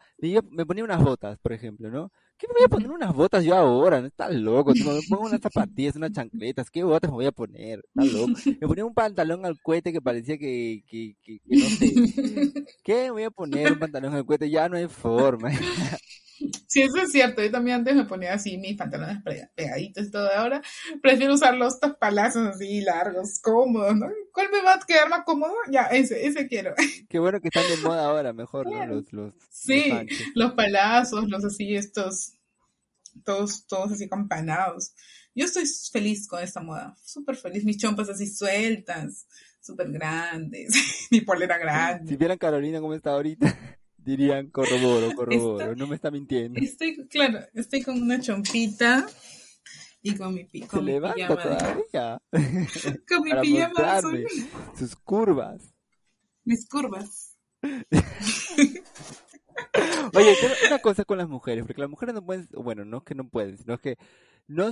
[0.52, 2.12] me ponía unas botas, por ejemplo, ¿no?
[2.38, 4.00] ¿Qué me voy a poner unas botas yo ahora?
[4.00, 4.72] No estás loco.
[4.74, 6.72] Me pongo unas zapatillas, unas chancletas.
[6.72, 7.84] ¿Qué botas me voy a poner?
[7.86, 8.34] Estás loco.
[8.62, 12.00] Me ponía un pantalón al cohete que parecía que, que, que, que no sé.
[12.82, 14.50] ¿Qué me voy a poner un pantalón al cohete?
[14.50, 15.50] Ya no hay forma.
[16.68, 17.44] Sí, eso es cierto.
[17.44, 19.22] Yo también antes me ponía así mis pantalones
[19.56, 20.30] pegaditos y todo.
[20.34, 20.62] Ahora
[21.02, 24.08] prefiero usar los palazos así largos, cómodos, ¿no?
[24.34, 25.54] ¿Cuál me va a quedar más cómodo?
[25.72, 26.74] Ya, ese, ese quiero.
[27.10, 28.86] Qué bueno que están de moda ahora, mejor, ¿no?
[28.86, 32.34] Los, los, sí, los, los palazos, los así, estos
[33.24, 34.94] todos, todos así campanados.
[35.36, 39.28] Yo estoy feliz con esta moda, súper feliz, mis chompas así sueltas,
[39.62, 40.70] súper grandes,
[41.12, 42.12] mi polera grande.
[42.12, 46.60] Si vieran Carolina como está ahorita, dirían corroboro, corroboro, no me está mintiendo.
[46.60, 49.06] Estoy, claro, estoy con una chompita
[50.02, 52.22] y con mi, pi- Se mi levanta todavía.
[53.08, 54.26] Con mi para pijama azul,
[54.78, 55.74] sus curvas.
[56.46, 57.36] mis curvas.
[60.14, 60.36] Oye,
[60.68, 63.28] una cosa con las mujeres, porque las mujeres no pueden, bueno, no es que no
[63.28, 63.98] pueden, sino que
[64.48, 64.72] no,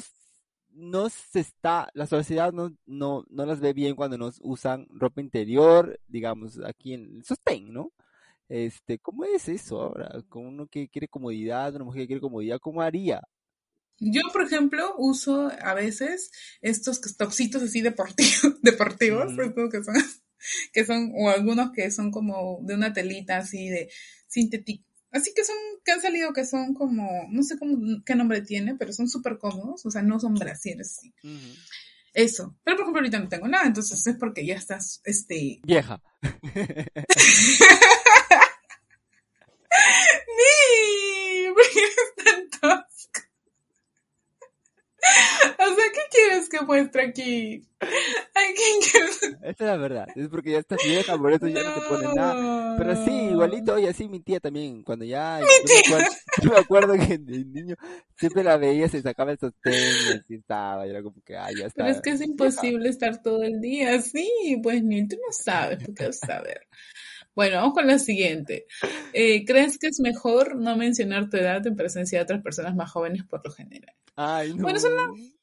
[0.71, 5.21] no se está, la sociedad no, no, no las ve bien cuando nos usan ropa
[5.21, 7.91] interior, digamos, aquí en el sostén, ¿no?
[8.49, 10.09] Este, ¿cómo es eso ahora?
[10.29, 13.21] Con uno que quiere comodidad, una mujer que quiere comodidad, ¿cómo haría?
[13.99, 16.31] Yo, por ejemplo, uso a veces
[16.61, 19.95] estos topsitos así deportivos, deportivos, estos que son,
[20.73, 23.89] que son, o algunos que son como de una telita así de
[24.27, 24.85] sintético.
[25.11, 28.75] Así que son, que han salido que son como, no sé cómo, qué nombre tiene,
[28.75, 30.99] pero son súper cómodos, o sea, no son brasieres.
[32.13, 32.55] Eso.
[32.63, 36.01] Pero por ejemplo, ahorita no tengo nada, entonces es porque ya estás, este, Vieja.
[40.37, 41.53] ¡Ni!
[41.53, 43.21] ¿Por qué eres tan tosco?
[45.59, 47.67] O sea, ¿qué quieres que muestre aquí?
[47.79, 49.21] Ay, ¿qué quieres?
[49.41, 52.15] Esa es la verdad, es porque ya estás vieja, por eso ya no te pones
[52.15, 52.75] nada.
[52.77, 56.11] Pero sí, igualito, oye, así mi tía también, cuando ya, yo me acuerdo,
[56.41, 57.75] yo me acuerdo que de niño
[58.17, 61.55] siempre la veía, se sacaba el sostén y así estaba, y era como que, ay,
[61.59, 61.83] ya está.
[61.83, 62.31] Pero es que es vieja.
[62.31, 66.27] imposible estar todo el día así, pues ni tú no sabes, ¿tú qué vas a
[66.27, 66.67] saber?
[67.37, 68.65] Bueno, vamos con la siguiente.
[69.13, 72.91] Eh, ¿Crees que es mejor no mencionar tu edad en presencia de otras personas más
[72.91, 73.93] jóvenes por lo general?
[74.15, 74.87] Ay, no, Bueno, eso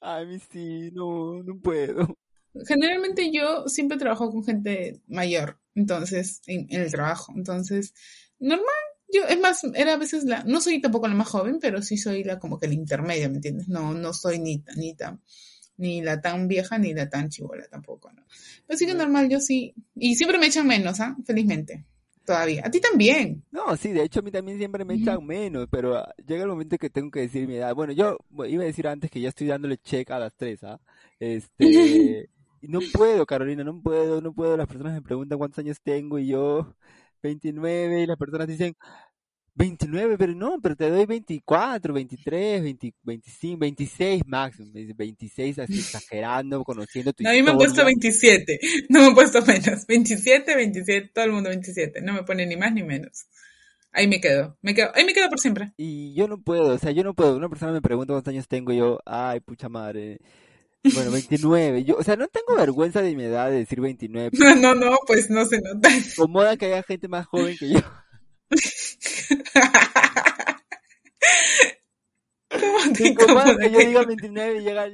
[0.00, 2.18] ay, sí, no, no puedo.
[2.66, 7.32] Generalmente yo siempre trabajo con gente mayor, entonces, en, en el trabajo.
[7.36, 7.94] Entonces,
[8.40, 8.66] normal,
[9.12, 11.96] yo, es más, era a veces la, no soy tampoco la más joven, pero sí
[11.96, 13.68] soy la como que la intermedia, ¿me entiendes?
[13.68, 15.22] No, no soy ni, tan- ni tan,
[15.76, 18.22] ni la tan vieja ni la tan chivola tampoco, ¿no?
[18.68, 18.98] Así que No.
[18.98, 21.16] normal, yo sí, y siempre me echan menos, ¿ah?
[21.26, 21.84] Felizmente,
[22.24, 22.62] todavía.
[22.66, 23.44] A ti también.
[23.50, 26.48] No, sí, de hecho a mí también siempre me echan menos, pero ah, llega el
[26.48, 27.74] momento que tengo que decir mi edad.
[27.74, 30.80] Bueno, yo iba a decir antes que ya estoy dándole check a las tres, ¿ah?
[31.20, 32.28] Este,
[32.60, 34.56] y no puedo, Carolina, no puedo, no puedo.
[34.56, 36.74] Las personas me preguntan cuántos años tengo y yo
[37.22, 38.76] 29 y las personas dicen
[39.56, 44.70] 29, pero no, pero te doy 24, 23, 20, 25, 26 máximo.
[44.72, 47.84] Me dice 26 así exagerando, conociendo tu A mí me han puesto historia.
[47.84, 49.86] 27, no me han puesto menos.
[49.86, 53.26] 27, 27, todo el mundo 27, no me pone ni más ni menos.
[53.92, 55.72] Ahí me quedo, me quedo, ahí me quedo por siempre.
[55.76, 57.36] Y yo no puedo, o sea, yo no puedo.
[57.36, 60.18] Una persona me pregunta cuántos años tengo y yo, ay, pucha madre.
[60.92, 61.84] Bueno, 29.
[61.84, 64.30] Yo, o sea, no tengo vergüenza de mi edad de decir 29.
[64.38, 65.88] No, no, no, pues no se nota.
[65.88, 67.80] Me incomoda que haya gente más joven que yo.
[72.94, 74.88] ¿Cómo Me te incomoda incomoda que yo diga 29 y llega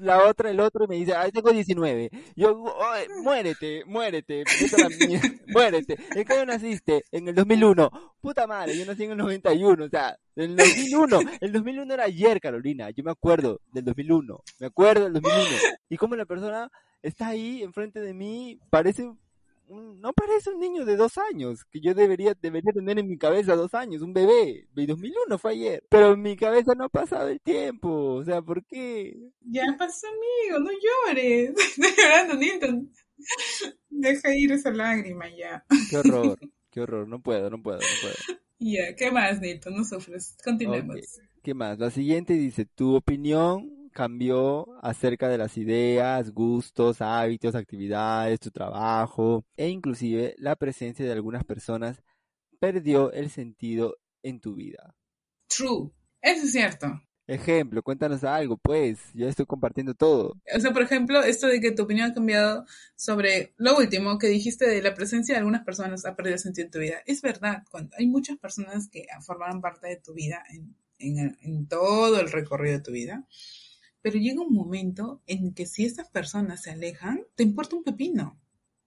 [0.00, 2.10] la otra, el otro y me dice, ay, tengo 19.
[2.36, 4.44] Yo, "Oye, muérete, muérete,
[5.48, 5.96] muérete.
[6.14, 7.04] ¿En qué año naciste?
[7.10, 7.90] En el 2001.
[8.20, 11.20] Puta madre, yo nací en el 91, o sea, en el 2001.
[11.40, 12.90] El 2001 era ayer, Carolina.
[12.90, 14.40] Yo me acuerdo del 2001.
[14.60, 15.48] Me acuerdo del 2001.
[15.88, 16.70] Y como la persona
[17.02, 19.10] está ahí enfrente de mí, parece
[19.68, 23.16] un- no parece un niño de dos años, que yo debería, debería tener en mi
[23.18, 24.68] cabeza dos años, un bebé.
[24.76, 25.84] Y 2001 fue ayer.
[25.88, 28.14] Pero en mi cabeza no ha pasado el tiempo.
[28.14, 29.16] O sea, ¿por qué?
[29.40, 31.54] Ya pasó, amigo, no llores.
[31.96, 32.90] Llorando, Nilton.
[33.90, 35.64] Deja ir esa lágrima ya.
[35.90, 36.38] Qué horror,
[36.70, 37.08] qué horror.
[37.08, 38.38] No puedo, no puedo, no puedo.
[38.58, 39.76] Ya, ¿qué más, Nilton?
[39.76, 40.36] No sufres.
[40.44, 40.96] Continuemos.
[41.42, 41.78] ¿Qué más?
[41.78, 49.44] La siguiente dice, tu opinión cambió acerca de las ideas, gustos, hábitos, actividades, tu trabajo
[49.56, 52.02] e inclusive la presencia de algunas personas
[52.58, 54.96] perdió el sentido en tu vida.
[55.48, 55.90] True.
[56.20, 57.02] Eso es cierto.
[57.26, 60.34] Ejemplo, cuéntanos algo, pues, yo estoy compartiendo todo.
[60.54, 64.26] O sea, por ejemplo, esto de que tu opinión ha cambiado sobre lo último que
[64.26, 67.02] dijiste de la presencia de algunas personas ha perdido sentido en tu vida.
[67.06, 71.68] Es verdad, cuando hay muchas personas que formaron parte de tu vida en, en, en
[71.68, 73.24] todo el recorrido de tu vida,
[74.02, 78.38] pero llega un momento en que si estas personas se alejan, te importa un pepino.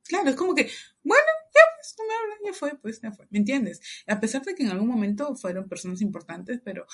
[0.04, 0.70] Claro, es como que,
[1.04, 3.82] bueno, ya pues, no me hablan, ya fue, pues ya fue, ¿me entiendes?
[4.06, 6.86] A pesar de que en algún momento fueron personas importantes, pero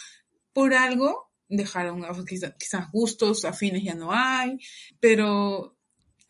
[0.54, 4.58] por algo dejaron quizás, quizás gustos afines ya no hay,
[5.02, 5.78] pero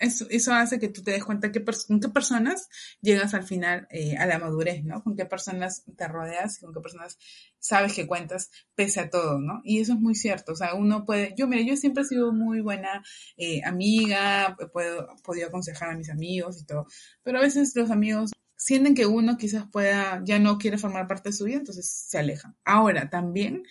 [0.01, 2.69] eso, hace que tú te des cuenta con qué personas
[3.01, 5.03] llegas al final eh, a la madurez, ¿no?
[5.03, 7.17] Con qué personas te rodeas, con qué personas
[7.59, 9.61] sabes que cuentas pese a todo, ¿no?
[9.63, 12.33] Y eso es muy cierto, o sea, uno puede, yo mira, yo siempre he sido
[12.33, 13.03] muy buena
[13.37, 16.87] eh, amiga, puedo, podido aconsejar a mis amigos y todo,
[17.23, 21.29] pero a veces los amigos sienten que uno quizás pueda, ya no quiere formar parte
[21.29, 22.55] de su vida, entonces se alejan.
[22.63, 23.63] Ahora, también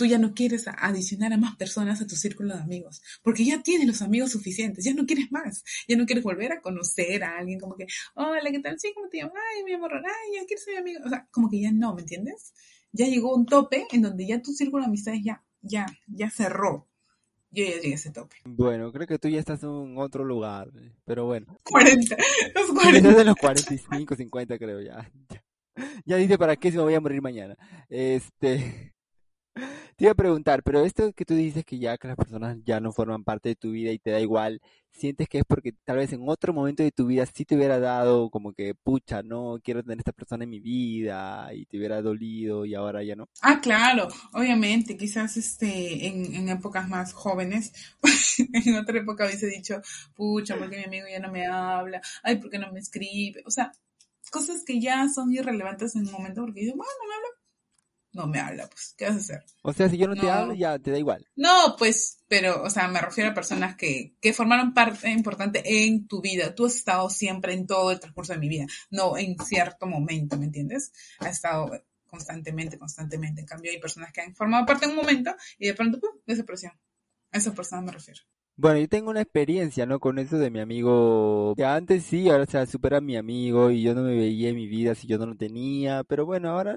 [0.00, 3.62] tú ya no quieres adicionar a más personas a tu círculo de amigos, porque ya
[3.62, 7.36] tienes los amigos suficientes, ya no quieres más, ya no quieres volver a conocer a
[7.36, 8.80] alguien como que, hola, ¿qué tal?
[8.80, 9.34] Sí, ¿cómo te llamas?
[9.36, 11.00] Ay, mi amor, ay, ya quieres ser mi amigo.
[11.04, 12.54] O sea, como que ya no, ¿me entiendes?
[12.92, 16.88] Ya llegó un tope en donde ya tu círculo de amistades ya, ya, ya cerró.
[17.50, 18.36] Yo ya llegué a ese tope.
[18.46, 20.70] Bueno, creo que tú ya estás en otro lugar,
[21.04, 21.60] pero bueno.
[21.64, 22.16] 40,
[22.54, 22.96] los 40.
[22.96, 25.12] Estás en los 45, 50 creo ya.
[26.06, 27.58] Ya dice, ¿para qué si me voy a morir mañana?
[27.90, 28.94] Este...
[29.96, 32.80] Te iba a preguntar, pero esto que tú dices que ya que las personas ya
[32.80, 34.60] no forman parte de tu vida y te da igual,
[34.90, 37.78] ¿sientes que es porque tal vez en otro momento de tu vida sí te hubiera
[37.78, 42.00] dado como que, pucha, no quiero tener esta persona en mi vida y te hubiera
[42.00, 43.28] dolido y ahora ya no?
[43.42, 47.72] Ah, claro, obviamente, quizás este, en, épocas más jóvenes,
[48.52, 49.80] en otra época hubiese dicho,
[50.14, 53.72] pucha, porque mi amigo ya no me habla, ay, porque no me escribe, o sea,
[54.30, 57.39] cosas que ya son irrelevantes en un momento porque dices, bueno, no me habla,
[58.12, 59.44] no me habla, pues, ¿qué vas a hacer?
[59.62, 61.26] O sea, si yo no, te hablo, ya te da igual.
[61.36, 66.06] No, pues, pero, o sea, me refiero a personas que, que formaron parte importante en
[66.06, 66.54] tu vida.
[66.54, 70.36] Tú has estado siempre en todo el transcurso de mi vida, no en cierto momento,
[70.36, 70.92] ¿me entiendes?
[71.18, 71.70] Has estado
[72.06, 73.42] constantemente, constantemente.
[73.42, 76.10] En cambio, hay personas que han formado parte en un momento y de pronto, ¡pum!,
[76.26, 76.70] desapareció.
[77.32, 78.20] A esa persona me refiero.
[78.56, 80.00] Bueno, yo tengo una experiencia, ¿no?
[80.00, 83.94] Con eso de mi amigo, que antes sí, ahora se supera mi amigo y yo
[83.94, 86.76] no me veía en mi vida si yo no lo tenía, pero bueno, ahora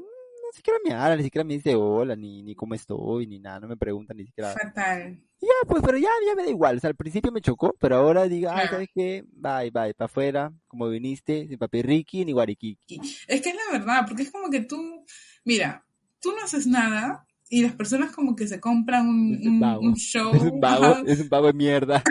[0.54, 3.60] no siquiera me habla, ni siquiera me dice hola, ni, ni cómo estoy, ni nada,
[3.62, 4.54] no me pregunta ni siquiera.
[4.54, 5.20] Fatal.
[5.42, 7.96] Ya, pues, pero ya, ya me da igual, o sea, al principio me chocó, pero
[7.98, 8.70] ahora digo, ay, Claro.
[8.72, 9.24] ¿sabes qué?
[9.32, 13.02] Bye, bye, para afuera, como viniste, sin papi Ricky ni guariquiqui.
[13.28, 15.04] Es que es la verdad, porque es como que tú,
[15.44, 15.86] mira,
[16.22, 19.60] tú no haces nada y las personas como que se compran un, Es un un-
[19.60, 19.82] vago.
[19.82, 20.32] un show.
[20.36, 22.04] Es un vago, es un vago de mierda.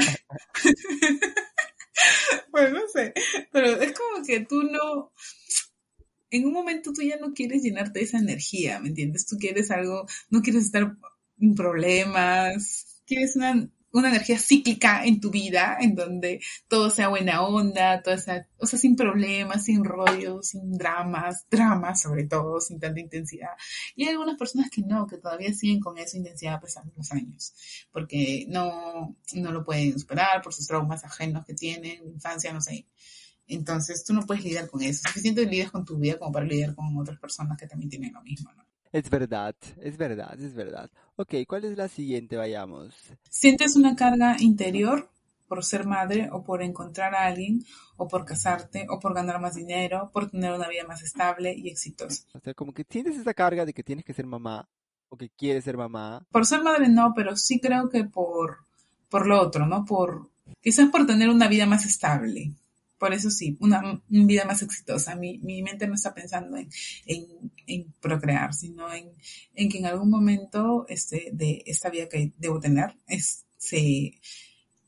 [2.51, 3.15] Bueno, no sé,
[3.51, 5.13] pero es como que tú no,
[6.33, 9.27] en un momento tú ya no quieres llenarte de esa energía, ¿me entiendes?
[9.27, 10.97] Tú quieres algo, no quieres estar
[11.39, 17.43] en problemas, quieres una, una energía cíclica en tu vida, en donde todo sea buena
[17.43, 22.81] onda, todo sea, o sea, sin problemas, sin rollos, sin dramas, dramas sobre todo, sin
[22.81, 23.51] tanta intensidad.
[23.95, 26.93] Y hay algunas personas que no, que todavía siguen con esa intensidad a pesar de
[26.97, 27.53] los años,
[27.93, 32.87] porque no, no lo pueden superar por sus traumas ajenos que tienen, infancia, no sé.
[33.55, 35.03] Entonces tú no puedes lidiar con eso.
[35.07, 38.23] Suficiente lidias con tu vida como para lidiar con otras personas que también tienen lo
[38.23, 38.65] mismo, ¿no?
[38.93, 40.91] Es verdad, es verdad, es verdad.
[41.17, 42.37] Ok, ¿cuál es la siguiente?
[42.37, 42.95] Vayamos.
[43.31, 45.09] ¿Sientes una carga interior
[45.49, 47.65] por ser madre o por encontrar a alguien
[47.97, 51.71] o por casarte o por ganar más dinero, por tener una vida más estable y
[51.71, 52.25] exitosa?
[52.35, 54.69] O sea, como que tienes esa carga de que tienes que ser mamá
[55.09, 56.27] o que quieres ser mamá.
[56.31, 58.59] Por ser madre no, pero sí creo que por,
[59.09, 59.87] por lo otro, ¿no?
[59.87, 60.29] Por,
[60.61, 62.53] quizás por tener una vida más estable.
[63.03, 65.17] Por eso sí, una, una vida más exitosa.
[65.17, 66.69] Mi, mi mente no está pensando en,
[67.05, 67.27] en,
[67.67, 69.11] en procrear, sino en,
[69.57, 74.21] en que en algún momento este, de esta vida que debo tener es, se,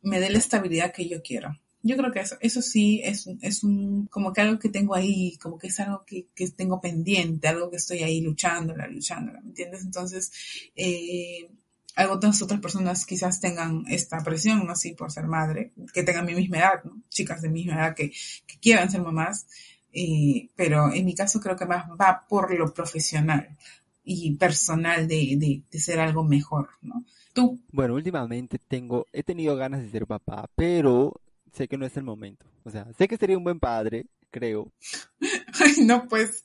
[0.02, 1.58] me dé la estabilidad que yo quiero.
[1.82, 5.36] Yo creo que eso, eso sí es, es un, como que algo que tengo ahí,
[5.42, 9.48] como que es algo que, que tengo pendiente, algo que estoy ahí luchándola, luchándola, ¿me
[9.48, 9.82] entiendes?
[9.82, 10.30] Entonces,
[10.76, 11.48] eh,
[11.96, 14.72] algunas otras personas quizás tengan esta presión, ¿no?
[14.72, 17.00] Así por ser madre, que tengan mi misma edad, ¿no?
[17.08, 18.10] Chicas de mi misma edad que,
[18.46, 19.46] que quieran ser mamás,
[19.92, 23.56] eh, pero en mi caso creo que más va por lo profesional
[24.04, 27.04] y personal de, de, de ser algo mejor, ¿no?
[27.32, 31.20] Tú, Bueno, últimamente tengo, he tenido ganas de ser papá, pero
[31.54, 32.46] sé que no es el momento.
[32.64, 34.72] O sea, sé que sería un buen padre, creo.
[35.60, 36.44] Ay, no, pues,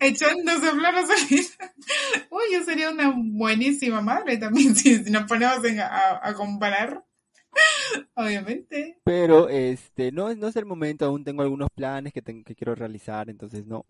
[0.00, 1.64] echándose flores a
[2.30, 7.04] Uy, yo sería una buenísima madre también, si, si nos ponemos en- a, a comparar.
[8.14, 8.98] Obviamente.
[9.04, 12.74] Pero este, no, no es el momento, aún tengo algunos planes que, ten- que quiero
[12.74, 13.84] realizar, entonces no.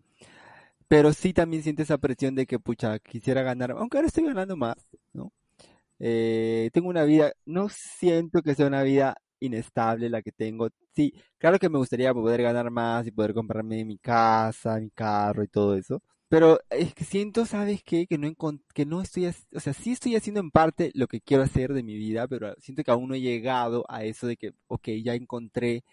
[0.87, 4.55] Pero sí también siento esa presión de que, pucha, quisiera ganar, aunque ahora estoy ganando
[4.57, 4.75] más,
[5.13, 5.31] ¿no?
[5.99, 10.69] Eh, tengo una vida, no siento que sea una vida inestable la que tengo.
[10.95, 15.43] Sí, claro que me gustaría poder ganar más y poder comprarme mi casa, mi carro
[15.43, 16.01] y todo eso.
[16.27, 18.07] Pero es que siento, ¿sabes qué?
[18.07, 18.33] Que no
[18.73, 21.83] que no estoy, o sea, sí estoy haciendo en parte lo que quiero hacer de
[21.83, 25.13] mi vida, pero siento que aún no he llegado a eso de que, ok, ya
[25.13, 25.83] encontré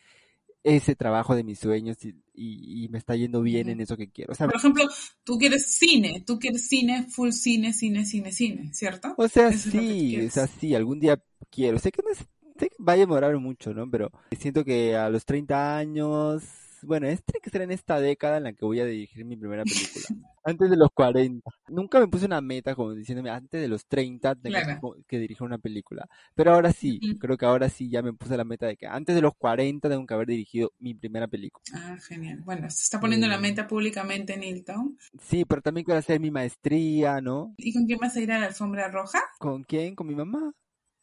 [0.65, 4.09] ese trabajo de mis sueños y, y- y me está yendo bien en eso que
[4.09, 4.33] quiero.
[4.33, 4.85] O sea, Por ejemplo,
[5.25, 9.13] tú quieres cine, tú quieres cine, full cine, cine, cine, cine, ¿cierto?
[9.17, 11.79] O sea, Eso sí, o sea, sí, algún día quiero.
[11.81, 12.19] Sé que no es,
[12.59, 13.91] sé que va a demorar mucho, ¿no?
[13.91, 16.43] Pero siento que a los 30 años
[16.83, 19.37] bueno, es tiene que ser en esta década en la que voy a dirigir mi
[19.37, 20.09] primera película.
[20.45, 21.51] antes de los 40.
[21.69, 25.05] Nunca me puse una meta como diciéndome antes de los 30 tengo Claro.
[25.07, 26.09] que dirigir una película.
[26.35, 27.19] Pero ahora sí, Ujú.
[27.19, 29.89] creo que ahora sí ya me puse la meta de que antes de los 40
[29.89, 31.65] tengo que haber dirigido mi primera película.
[31.75, 32.41] Ah, genial.
[32.45, 34.99] Bueno, se está poniendo la Eh, meta públicamente, Nilton.
[35.21, 37.55] sí, pero también quiero hacer mi maestría, ¿no?
[37.57, 39.21] ¿Y con quién vas a ir a la alfombra roja?
[39.39, 39.95] ¿Con quién?
[39.95, 40.53] ¿Con mi mamá?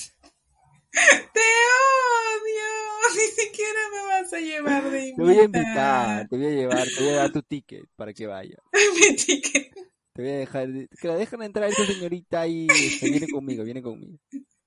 [0.91, 2.69] ¡Te odio!
[3.15, 5.45] Ni siquiera me vas a llevar de Te voy a invitar.
[5.45, 8.59] invitar, te voy a llevar, te voy a dar tu ticket para que vayas.
[8.99, 9.73] Mi ticket.
[10.13, 10.67] Te voy a dejar,
[10.99, 14.17] que la dejen entrar esa señorita y este, viene conmigo, viene conmigo.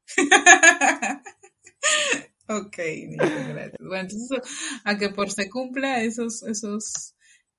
[2.49, 2.77] ok,
[3.11, 3.73] gracias.
[3.81, 4.41] Bueno, entonces
[4.85, 7.15] a que por se cumpla esos, esos,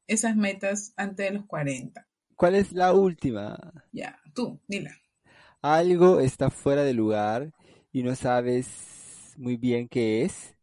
[0.08, 2.08] esas metas antes de los 40.
[2.36, 3.58] ¿Cuál es la última?
[3.92, 4.92] Ya, tú, dila.
[5.62, 7.54] Algo está fuera de lugar
[7.94, 8.68] y no sabes
[9.38, 10.56] muy bien qué es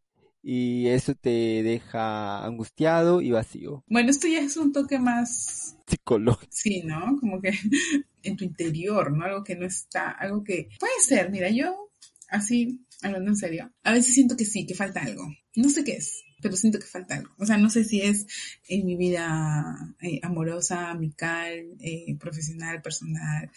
[0.43, 3.85] y eso te deja angustiado y vacío.
[3.87, 6.51] Bueno, esto ya es un toque más, Psicológico.
[6.53, 7.19] sí, ¿no?
[7.21, 7.53] Como que
[8.23, 9.25] en tu interior, ¿no?
[9.25, 11.91] Algo que no está, algo que puede ser, mira, yo
[12.29, 15.27] así, hablando en serio, a veces siento que sí, que falta algo.
[15.57, 17.35] No sé qué es, pero siento que falta algo.
[17.39, 18.27] O sea, no sé si es
[18.69, 23.51] en mi vida eh, amorosa, amical, eh, profesional, personal,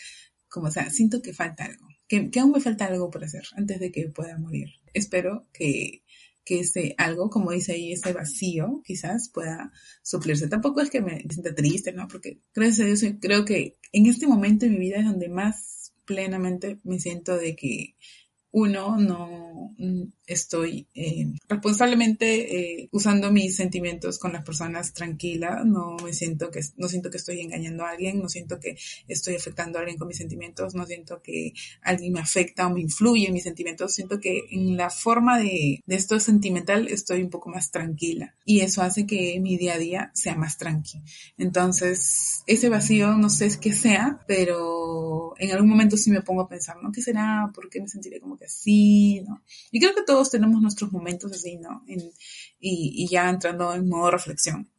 [0.50, 3.92] como sea, siento que falta algo, que, aún me falta algo por hacer antes de
[3.92, 4.70] que pueda morir.
[4.94, 6.04] Espero que,
[6.46, 10.48] que ese algo, como dice ahí, ese vacío, quizás pueda suplirse.
[10.48, 12.08] Tampoco es que me sienta triste, ¿no?
[12.08, 15.94] Porque gracias a Dios creo que en este momento de mi vida es donde más
[16.06, 17.96] plenamente me siento de que
[18.54, 25.98] uno, no mm, estoy eh, responsablemente eh, usando mis sentimientos con las personas tranquila, no
[26.04, 28.78] me siento que, no siento que estoy engañando a alguien, no siento que
[29.08, 32.82] estoy afectando a alguien con mis sentimientos, no siento que alguien me afecta o me
[32.82, 37.32] influye en mis sentimientos, siento que en la forma de, de esto sentimental estoy un
[37.32, 41.02] poco más tranquila y eso hace que mi día a día sea más tranqui.
[41.40, 46.48] Entonces, ese vacío no sé qué sea, pero en algún momento sí me pongo a
[46.48, 46.92] pensar, ¿no?
[46.92, 47.52] ¿Qué será?
[47.54, 49.22] ¿Por qué me sentiré como que así?
[49.28, 49.44] ¿no?
[49.72, 51.84] Y creo que todos tenemos nuestros momentos así, ¿no?
[51.88, 54.70] Y, y, ya entrando en modo reflexión.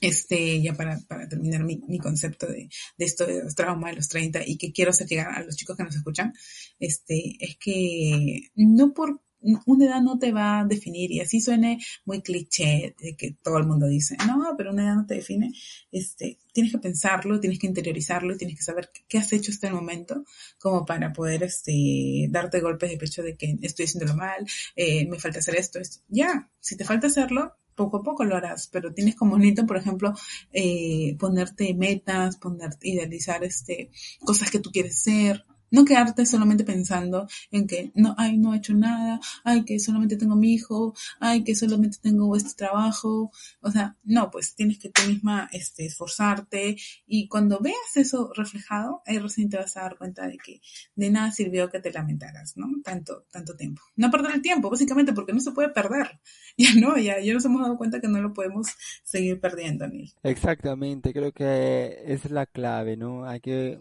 [0.00, 2.68] Este, ya para, para terminar mi, mi concepto de,
[2.98, 5.56] de, esto de los traumas de los 30 y que quiero hacer llegar a los
[5.56, 6.32] chicos que nos escuchan,
[6.80, 9.22] este, es que no por
[9.66, 13.58] una edad no te va a definir y así suene muy cliché de que todo
[13.58, 15.52] el mundo dice, no, pero una edad no te define,
[15.90, 19.74] este, tienes que pensarlo, tienes que interiorizarlo, tienes que saber qué has hecho hasta el
[19.74, 20.24] momento
[20.58, 25.18] como para poder, este, darte golpes de pecho de que estoy haciéndolo mal, eh, me
[25.18, 26.00] falta hacer esto, esto.
[26.08, 29.76] Ya, si te falta hacerlo, poco a poco lo harás, pero tienes como Nito, por
[29.76, 30.12] ejemplo,
[30.52, 33.90] eh, ponerte metas, ponerte, idealizar este,
[34.20, 38.58] cosas que tú quieres ser, no quedarte solamente pensando en que no, ay, no he
[38.58, 43.32] hecho nada, ay, que solamente tengo mi hijo, ay, que solamente tengo este trabajo.
[43.60, 49.02] O sea, no, pues tienes que tú misma este, esforzarte y cuando veas eso reflejado,
[49.06, 50.60] ahí recién te vas a dar cuenta de que
[50.94, 52.68] de nada sirvió que te lamentaras, ¿no?
[52.84, 53.82] Tanto, tanto tiempo.
[53.96, 56.20] No perder el tiempo, básicamente, porque no se puede perder.
[56.58, 58.68] Ya no, ya, ya nos hemos dado cuenta que no lo podemos
[59.04, 60.12] seguir perdiendo, Neil.
[60.22, 63.24] Exactamente, creo que es la clave, ¿no?
[63.24, 63.80] Hay que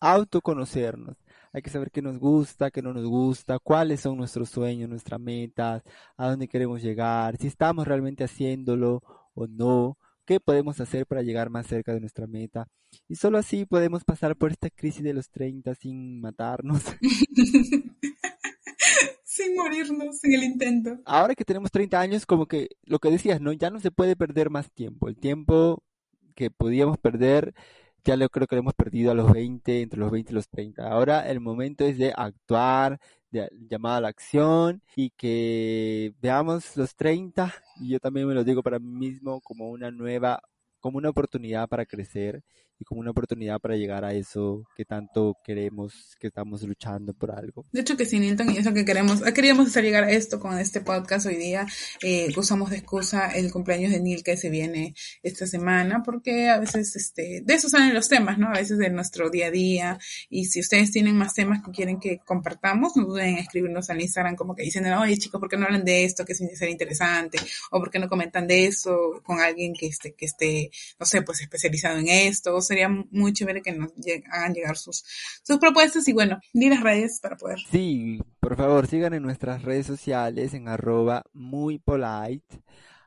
[0.00, 1.16] autoconocernos.
[1.52, 5.20] Hay que saber qué nos gusta, qué no nos gusta, cuáles son nuestros sueños, nuestras
[5.20, 5.82] metas,
[6.16, 9.02] a dónde queremos llegar, si estamos realmente haciéndolo
[9.34, 12.66] o no, qué podemos hacer para llegar más cerca de nuestra meta.
[13.08, 16.82] Y solo así podemos pasar por esta crisis de los 30 sin matarnos.
[19.24, 20.98] sin morirnos en el intento.
[21.04, 23.52] Ahora que tenemos 30 años, como que lo que decías, ¿no?
[23.52, 25.08] Ya no se puede perder más tiempo.
[25.08, 25.82] El tiempo
[26.34, 27.54] que podíamos perder
[28.04, 30.48] ya lo creo que lo hemos perdido a los 20, entre los 20 y los
[30.48, 30.88] 30.
[30.88, 33.00] Ahora el momento es de actuar,
[33.30, 38.44] de llamada a la acción y que veamos los 30, y yo también me lo
[38.44, 40.40] digo para mí mismo como una nueva,
[40.80, 42.42] como una oportunidad para crecer
[42.78, 47.30] y como una oportunidad para llegar a eso que tanto queremos, que estamos luchando por
[47.30, 47.66] algo.
[47.72, 50.58] De hecho que sí, Nilton, y eso que queremos, queríamos hacer llegar a esto con
[50.58, 51.66] este podcast hoy día,
[52.02, 56.58] eh, usamos de excusa el cumpleaños de Nil que se viene esta semana, porque a
[56.58, 58.48] veces este, de eso salen los temas, ¿no?
[58.48, 59.98] A veces de nuestro día a día,
[60.28, 64.00] y si ustedes tienen más temas que quieren que compartamos, no duden en escribirnos al
[64.00, 66.68] Instagram como que dicen, oye chicos, ¿por qué no hablan de esto que sin ser
[66.68, 67.38] interesante?
[67.70, 71.22] O ¿por qué no comentan de eso con alguien que esté, que esté, no sé,
[71.22, 72.54] pues especializado en esto?
[72.66, 73.92] Sería muy chévere que nos
[74.32, 75.04] hagan llegar sus,
[75.42, 77.58] sus propuestas y bueno, di las redes para poder.
[77.70, 82.62] Sí, por favor, sigan en nuestras redes sociales en arroba muy polite,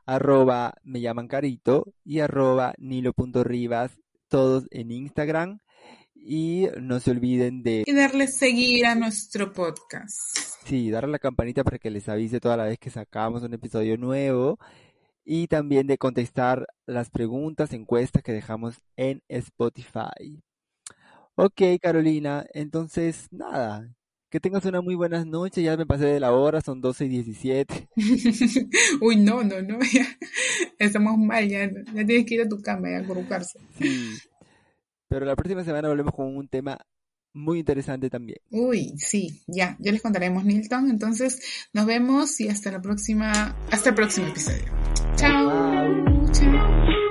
[0.06, 3.92] arroba me llaman carito y arroba nilo.rivas,
[4.28, 5.60] todos en Instagram.
[6.20, 7.84] Y no se olviden de...
[7.86, 10.36] Y darle seguir a nuestro podcast.
[10.66, 13.54] Sí, darle a la campanita para que les avise toda la vez que sacamos un
[13.54, 14.58] episodio nuevo.
[15.30, 20.42] Y también de contestar las preguntas, encuestas que dejamos en Spotify.
[21.34, 23.94] Ok, Carolina, entonces nada,
[24.30, 27.08] que tengas una muy buena noche, ya me pasé de la hora, son 12 y
[27.08, 27.90] 17.
[29.02, 30.06] Uy, no, no, no, ya
[30.78, 33.60] estamos mal, ya, ya tienes que ir a tu cama y a acurrucarse.
[33.78, 34.16] Sí,
[35.08, 36.78] pero la próxima semana volvemos con un tema
[37.32, 38.38] muy interesante también.
[38.50, 40.90] Uy, sí, ya, ya les contaremos, Nilton.
[40.90, 41.40] Entonces,
[41.72, 44.72] nos vemos y hasta la próxima, hasta el próximo episodio.
[45.16, 46.30] Chao.
[46.32, 47.07] Chao.